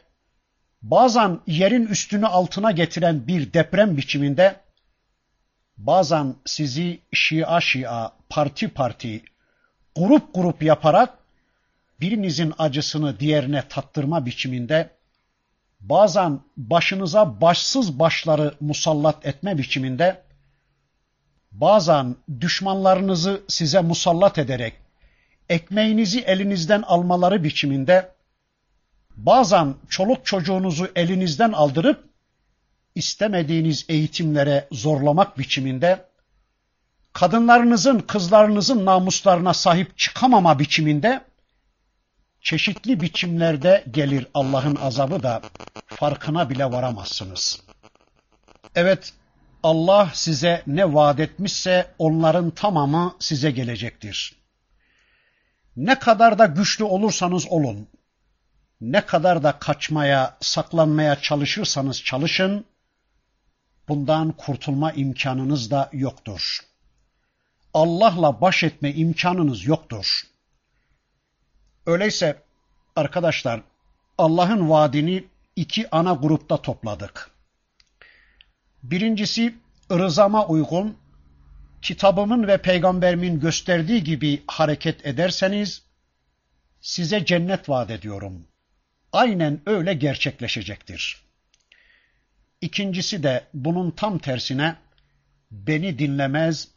[0.82, 4.60] bazen yerin üstünü altına getiren bir deprem biçiminde,
[5.76, 9.22] bazen sizi şia şia, parti parti,
[9.96, 11.18] grup grup yaparak
[12.00, 14.90] birinizin acısını diğerine tattırma biçiminde,
[15.88, 20.22] bazen başınıza başsız başları musallat etme biçiminde,
[21.52, 24.74] bazen düşmanlarınızı size musallat ederek
[25.48, 28.10] ekmeğinizi elinizden almaları biçiminde
[29.16, 32.08] bazen çoluk çocuğunuzu elinizden aldırıp
[32.94, 36.04] istemediğiniz eğitimlere zorlamak biçiminde
[37.12, 41.20] kadınlarınızın, kızlarınızın namuslarına sahip çıkamama biçiminde
[42.44, 45.42] çeşitli biçimlerde gelir Allah'ın azabı da
[45.86, 47.62] farkına bile varamazsınız.
[48.74, 49.12] Evet,
[49.62, 54.36] Allah size ne vaat etmişse onların tamamı size gelecektir.
[55.76, 57.88] Ne kadar da güçlü olursanız olun,
[58.80, 62.64] ne kadar da kaçmaya, saklanmaya çalışırsanız çalışın,
[63.88, 66.58] bundan kurtulma imkanınız da yoktur.
[67.74, 70.33] Allah'la baş etme imkanınız yoktur.
[71.86, 72.42] Öyleyse
[72.96, 73.60] arkadaşlar
[74.18, 75.24] Allah'ın vaadini
[75.56, 77.30] iki ana grupta topladık.
[78.82, 79.54] Birincisi
[79.92, 80.96] rızama uygun,
[81.82, 85.82] kitabımın ve peygamberimin gösterdiği gibi hareket ederseniz
[86.80, 88.46] size cennet vaat ediyorum.
[89.12, 91.24] Aynen öyle gerçekleşecektir.
[92.60, 94.76] İkincisi de bunun tam tersine
[95.50, 96.68] beni dinlemez,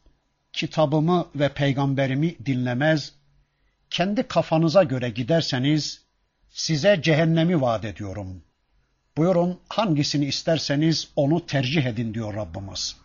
[0.53, 3.13] kitabımı ve peygamberimi dinlemez,
[3.89, 6.01] kendi kafanıza göre giderseniz
[6.49, 8.43] size cehennemi vaat ediyorum.
[9.17, 12.95] Buyurun hangisini isterseniz onu tercih edin diyor Rabbimiz.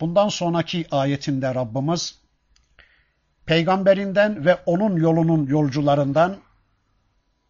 [0.00, 2.18] Bundan sonraki ayetinde Rabbimiz
[3.46, 6.36] peygamberinden ve onun yolunun yolcularından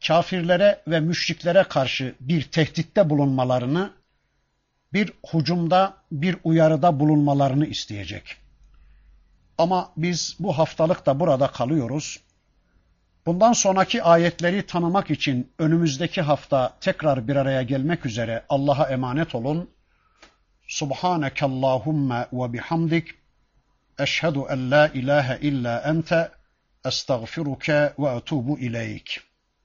[0.06, 3.90] kafirlere ve müşriklere karşı bir tehditte bulunmalarını,
[4.92, 8.36] bir hucumda, bir uyarıda bulunmalarını isteyecek.
[9.58, 12.20] Ama biz bu haftalık da burada kalıyoruz.
[13.26, 19.70] Bundan sonraki ayetleri tanımak için önümüzdeki hafta tekrar bir araya gelmek üzere Allah'a emanet olun.
[20.68, 23.08] Subhaneke Allahumma ve bihamdik.
[23.98, 26.30] Eşhedü en la ilahe illa ente.
[26.84, 29.27] Estağfiruke ve etubu ileyk.